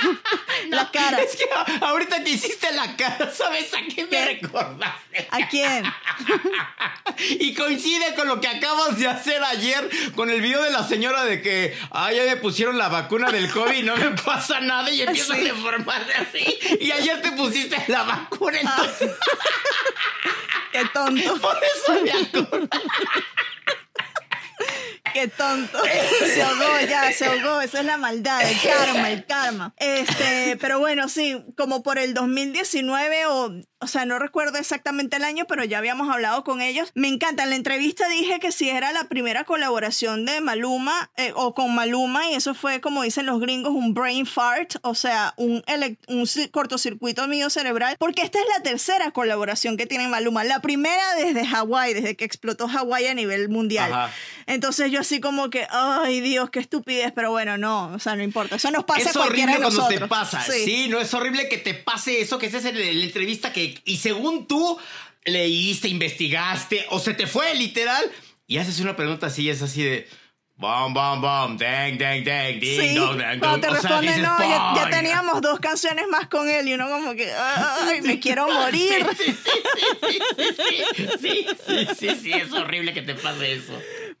la 0.68 0.92
cara. 0.92 1.20
Es 1.20 1.34
que 1.34 1.46
ahorita 1.80 2.22
que 2.22 2.30
hiciste 2.30 2.70
la 2.72 2.94
cara, 2.94 3.32
¿sabes 3.32 3.74
a 3.74 3.78
qué 3.92 4.06
me 4.06 4.24
recordaste? 4.24 5.26
¿A 5.32 5.48
quién? 5.48 5.84
y 7.40 7.52
coincide 7.54 8.14
con 8.14 8.28
lo 8.28 8.40
que 8.40 8.46
acabas 8.46 8.96
de 8.96 9.08
hacer 9.08 9.42
ayer 9.42 9.90
con 10.14 10.30
el 10.30 10.40
video 10.40 10.62
de 10.62 10.70
la 10.70 10.86
señora 10.86 11.24
de 11.24 11.42
que, 11.42 11.76
ah, 11.90 12.12
ya 12.12 12.22
me 12.22 12.36
pusieron 12.36 12.78
la 12.78 12.88
vacuna 12.88 13.32
del 13.32 13.50
COVID 13.50 13.74
y 13.74 13.82
no 13.82 13.96
me 13.96 14.10
pasa 14.10 14.60
nada 14.60 14.88
y 14.88 15.02
empiezo 15.02 15.32
a 15.32 15.36
deformarse 15.36 16.14
así. 16.14 16.60
Y 16.80 16.92
ayer 16.92 17.20
te 17.20 17.32
pusiste 17.32 17.76
la 17.88 18.04
vacuna, 18.04 18.60
entonces... 18.60 19.10
Qué 20.72 20.84
tonto. 20.92 21.40
Por 21.40 21.56
eso 21.62 22.02
me. 22.02 22.68
Qué 25.14 25.28
tonto. 25.28 25.78
Se 26.34 26.42
ahogó 26.42 26.80
ya, 26.88 27.12
se 27.12 27.24
ahogó. 27.24 27.60
Eso 27.60 27.78
es 27.78 27.84
la 27.84 27.96
maldad, 27.96 28.42
el 28.42 28.60
karma, 28.60 29.10
el 29.10 29.24
karma. 29.24 29.74
Este, 29.76 30.56
pero 30.60 30.80
bueno, 30.80 31.08
sí, 31.08 31.42
como 31.56 31.82
por 31.82 31.98
el 31.98 32.14
2019 32.14 33.26
o 33.26 33.52
o 33.84 33.86
sea, 33.86 34.06
no 34.06 34.18
recuerdo 34.18 34.56
exactamente 34.56 35.16
el 35.16 35.24
año, 35.24 35.44
pero 35.46 35.62
ya 35.62 35.76
habíamos 35.76 36.08
hablado 36.08 36.42
con 36.42 36.62
ellos. 36.62 36.90
Me 36.94 37.08
encanta. 37.08 37.42
En 37.42 37.50
la 37.50 37.56
entrevista 37.56 38.08
dije 38.08 38.40
que 38.40 38.50
si 38.50 38.70
era 38.70 38.92
la 38.92 39.04
primera 39.04 39.44
colaboración 39.44 40.24
de 40.24 40.40
Maluma 40.40 41.10
eh, 41.18 41.32
o 41.36 41.54
con 41.54 41.74
Maluma, 41.74 42.30
y 42.30 42.34
eso 42.34 42.54
fue, 42.54 42.80
como 42.80 43.02
dicen 43.02 43.26
los 43.26 43.40
gringos, 43.40 43.74
un 43.74 43.92
brain 43.92 44.24
fart, 44.24 44.76
o 44.80 44.94
sea, 44.94 45.34
un, 45.36 45.62
un 46.08 46.26
cortocircuito 46.50 47.28
mío 47.28 47.50
cerebral, 47.50 47.96
porque 47.98 48.22
esta 48.22 48.38
es 48.38 48.46
la 48.56 48.62
tercera 48.62 49.10
colaboración 49.10 49.76
que 49.76 49.84
tiene 49.84 50.08
Maluma. 50.08 50.44
La 50.44 50.60
primera 50.60 51.14
desde 51.16 51.44
Hawái, 51.44 51.92
desde 51.92 52.16
que 52.16 52.24
explotó 52.24 52.66
Hawái 52.68 53.08
a 53.08 53.14
nivel 53.14 53.50
mundial. 53.50 54.10
Entonces 54.46 54.90
yo 54.90 55.03
así 55.04 55.20
como 55.20 55.50
que, 55.50 55.66
ay 55.70 56.20
Dios, 56.20 56.50
qué 56.50 56.58
estupidez, 56.58 57.12
pero 57.14 57.30
bueno, 57.30 57.56
no, 57.58 57.92
o 57.94 57.98
sea, 57.98 58.16
no 58.16 58.22
importa. 58.22 58.56
Eso 58.56 58.70
nos 58.70 58.84
pasa 58.84 59.10
es 59.10 59.16
horrible 59.16 59.56
cuando 59.56 59.86
te 59.88 60.00
pasa. 60.06 60.42
Sí. 60.42 60.88
no 60.88 61.00
es 61.00 61.12
horrible 61.14 61.48
que 61.48 61.58
te 61.58 61.74
pase 61.74 62.20
eso, 62.20 62.38
que 62.38 62.46
esa 62.46 62.58
es 62.58 62.64
la 62.64 63.04
entrevista 63.04 63.52
que 63.52 63.80
y 63.84 63.98
según 63.98 64.46
tú 64.46 64.78
leíste, 65.24 65.88
investigaste 65.88 66.86
o 66.90 66.98
se 66.98 67.14
te 67.14 67.26
fue 67.26 67.54
literal 67.54 68.04
y 68.46 68.58
haces 68.58 68.80
una 68.80 68.96
pregunta 68.96 69.26
así, 69.26 69.48
es 69.48 69.62
así 69.62 69.82
de... 69.82 70.08
Bom, 70.56 70.94
bom, 70.94 71.20
bom, 71.20 71.56
dang, 71.56 71.98
dang, 71.98 72.22
dang, 72.22 72.60
ding, 72.60 72.80
sí, 72.80 72.94
dong, 72.94 73.18
dang, 73.18 73.40
Cuando 73.40 73.66
te 73.66 73.74
responde, 73.74 74.18
no, 74.18 74.38
ya, 74.38 74.88
teníamos 74.88 75.40
dos 75.40 75.58
canciones 75.58 76.06
más 76.08 76.28
con 76.28 76.48
él 76.48 76.68
y 76.68 76.74
uno 76.74 76.88
como 76.88 77.12
que, 77.14 77.28
ay, 77.32 78.00
me 78.02 78.20
quiero 78.20 78.46
morir. 78.46 79.04
Sí 79.18 79.34
sí 79.34 79.36
sí, 80.06 80.66
sí, 81.20 81.46
sí, 81.66 81.88
sí, 81.98 82.08
sí, 82.22 82.32
es 82.32 82.52
horrible 82.52 82.94
que 82.94 83.02
te 83.02 83.16
pase 83.16 83.54
eso. 83.54 83.72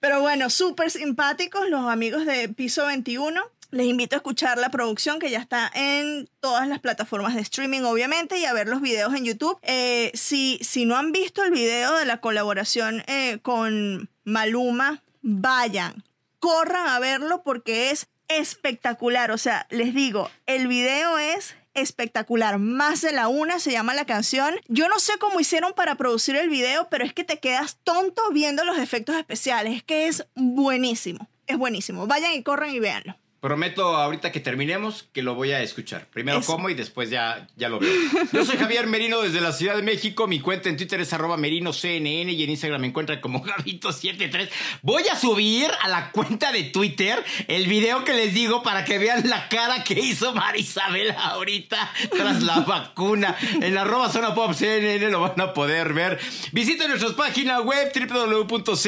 Pero 0.04 0.20
bueno, 0.20 0.50
súper 0.50 0.90
simpáticos 0.90 1.70
los 1.70 1.88
amigos 1.90 2.26
de 2.26 2.50
Piso 2.50 2.84
21. 2.84 3.40
Les 3.70 3.86
invito 3.86 4.14
a 4.14 4.18
escuchar 4.18 4.58
la 4.58 4.68
producción 4.68 5.18
que 5.18 5.30
ya 5.30 5.38
está 5.38 5.70
en 5.74 6.28
todas 6.40 6.68
las 6.68 6.78
plataformas 6.80 7.34
de 7.34 7.40
streaming, 7.40 7.84
obviamente, 7.84 8.36
y 8.36 8.44
a 8.44 8.52
ver 8.52 8.68
los 8.68 8.82
videos 8.82 9.14
en 9.14 9.24
YouTube. 9.24 9.58
Eh, 9.62 10.10
si, 10.12 10.58
si 10.60 10.84
no 10.84 10.98
han 10.98 11.10
visto 11.10 11.42
el 11.42 11.52
video 11.52 11.96
de 11.96 12.04
la 12.04 12.20
colaboración 12.20 13.02
eh, 13.06 13.38
con 13.40 14.10
Maluma, 14.24 15.02
vayan, 15.22 16.04
corran 16.38 16.86
a 16.86 16.98
verlo 16.98 17.42
porque 17.42 17.90
es 17.90 18.08
espectacular. 18.28 19.30
O 19.30 19.38
sea, 19.38 19.66
les 19.70 19.94
digo, 19.94 20.30
el 20.44 20.68
video 20.68 21.16
es 21.16 21.56
espectacular. 21.74 22.58
Más 22.58 23.00
de 23.00 23.12
la 23.12 23.28
una 23.28 23.58
se 23.58 23.72
llama 23.72 23.94
la 23.94 24.06
canción. 24.06 24.54
Yo 24.68 24.88
no 24.88 24.98
sé 24.98 25.12
cómo 25.18 25.40
hicieron 25.40 25.72
para 25.74 25.96
producir 25.96 26.36
el 26.36 26.48
video, 26.48 26.88
pero 26.90 27.04
es 27.04 27.12
que 27.12 27.24
te 27.24 27.38
quedas 27.38 27.78
tonto 27.84 28.22
viendo 28.32 28.64
los 28.64 28.78
efectos 28.78 29.16
especiales. 29.16 29.76
Es 29.76 29.82
que 29.82 30.08
es 30.08 30.26
buenísimo. 30.34 31.28
Es 31.46 31.58
buenísimo. 31.58 32.06
Vayan 32.06 32.32
y 32.32 32.42
corran 32.42 32.70
y 32.70 32.80
véanlo. 32.80 33.16
Prometo 33.44 33.94
ahorita 33.94 34.32
que 34.32 34.40
terminemos 34.40 35.06
que 35.12 35.20
lo 35.20 35.34
voy 35.34 35.52
a 35.52 35.60
escuchar. 35.60 36.06
Primero 36.06 36.40
como 36.40 36.70
y 36.70 36.74
después 36.74 37.10
ya, 37.10 37.46
ya 37.56 37.68
lo 37.68 37.78
veo. 37.78 37.92
Yo 38.32 38.42
soy 38.42 38.56
Javier 38.56 38.86
Merino 38.86 39.20
desde 39.20 39.42
la 39.42 39.52
Ciudad 39.52 39.76
de 39.76 39.82
México. 39.82 40.26
Mi 40.26 40.40
cuenta 40.40 40.70
en 40.70 40.78
Twitter 40.78 40.98
es 41.02 41.12
arroba 41.12 41.36
merinoCNN 41.36 42.30
y 42.30 42.42
en 42.42 42.48
Instagram 42.48 42.80
me 42.80 42.86
encuentran 42.86 43.20
como 43.20 43.44
Gavito73. 43.44 44.48
Voy 44.80 45.02
a 45.12 45.16
subir 45.16 45.70
a 45.82 45.88
la 45.88 46.10
cuenta 46.10 46.52
de 46.52 46.62
Twitter 46.62 47.22
el 47.46 47.66
video 47.66 48.02
que 48.02 48.14
les 48.14 48.32
digo 48.32 48.62
para 48.62 48.86
que 48.86 48.96
vean 48.98 49.28
la 49.28 49.46
cara 49.50 49.84
que 49.84 50.00
hizo 50.00 50.32
Marisabel 50.32 51.10
ahorita 51.10 51.92
tras 52.16 52.42
la 52.42 52.60
vacuna. 52.60 53.36
En 53.60 53.76
arroba 53.76 54.08
zona 54.08 54.34
pop 54.34 54.54
CNN 54.54 55.10
lo 55.10 55.20
van 55.20 55.38
a 55.38 55.52
poder 55.52 55.92
ver. 55.92 56.18
Visiten 56.52 56.88
nuestras 56.88 57.12
páginas 57.12 57.62
web 57.62 57.92
www.cnne.com 57.94 58.80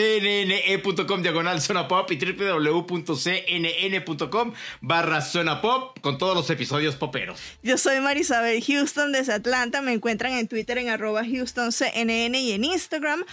diagonal 1.21 1.61
zona 1.61 1.87
pop 1.87 2.11
y 2.11 2.17
www.cnn.com 2.17 3.27
barra 4.81 5.21
Zona 5.21 5.61
Pop 5.61 5.99
con 6.01 6.19
todos 6.19 6.35
los 6.35 6.51
episodios 6.51 6.97
poperos. 6.97 7.41
Yo 7.63 7.79
soy 7.79 8.01
Marisabel 8.01 8.63
Houston 8.63 9.13
desde 9.13 9.33
Atlanta. 9.33 9.81
Me 9.83 9.93
encuentran 9.93 10.33
en 10.33 10.49
Twitter 10.49 10.79
en 10.79 10.89
arroba 10.89 11.23
HoustonCNN 11.23 12.35
y 12.35 12.53
en 12.53 12.65
Instagram 12.65 13.25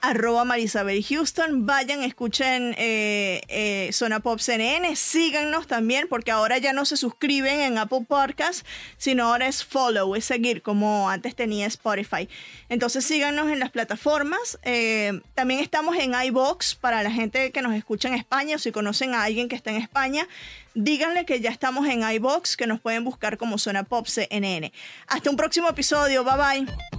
arroba 0.00 0.44
Marisabel 0.44 1.04
Houston. 1.04 1.66
Vayan, 1.66 2.02
escuchen 2.02 2.74
eh, 2.78 3.40
eh, 3.48 3.90
Zona 3.92 4.20
Pop 4.20 4.38
CNN, 4.38 4.94
síganos 4.96 5.66
también, 5.66 6.06
porque 6.08 6.30
ahora 6.30 6.58
ya 6.58 6.72
no 6.72 6.84
se 6.84 6.96
suscriben 6.96 7.60
en 7.60 7.78
Apple 7.78 8.06
Podcast, 8.06 8.66
sino 8.96 9.28
ahora 9.28 9.48
es 9.48 9.64
follow, 9.64 10.14
es 10.14 10.24
seguir, 10.24 10.62
como 10.62 11.10
antes 11.10 11.34
tenía 11.34 11.66
Spotify. 11.66 12.28
Entonces 12.68 13.04
síganos 13.04 13.50
en 13.50 13.58
las 13.58 13.70
plataformas. 13.70 14.58
Eh, 14.62 15.20
también 15.34 15.60
estamos 15.60 15.96
en 15.96 16.14
iBox 16.14 16.74
para 16.76 17.02
la 17.02 17.10
gente 17.10 17.50
que 17.50 17.62
nos 17.62 17.74
escucha 17.74 18.08
en 18.08 18.14
España, 18.14 18.56
o 18.56 18.58
si 18.58 18.72
conocen 18.72 19.14
a 19.14 19.24
alguien 19.24 19.48
que 19.48 19.56
está 19.56 19.70
en 19.70 19.76
España, 19.76 20.28
díganle 20.74 21.24
que 21.24 21.40
ya 21.40 21.50
estamos 21.50 21.88
en 21.88 22.08
iBox, 22.08 22.56
que 22.56 22.66
nos 22.66 22.80
pueden 22.80 23.04
buscar 23.04 23.36
como 23.36 23.58
Zona 23.58 23.82
Pop 23.82 24.06
CNN. 24.06 24.72
Hasta 25.08 25.30
un 25.30 25.36
próximo 25.36 25.68
episodio, 25.68 26.24
bye 26.24 26.64
bye. 26.64 26.97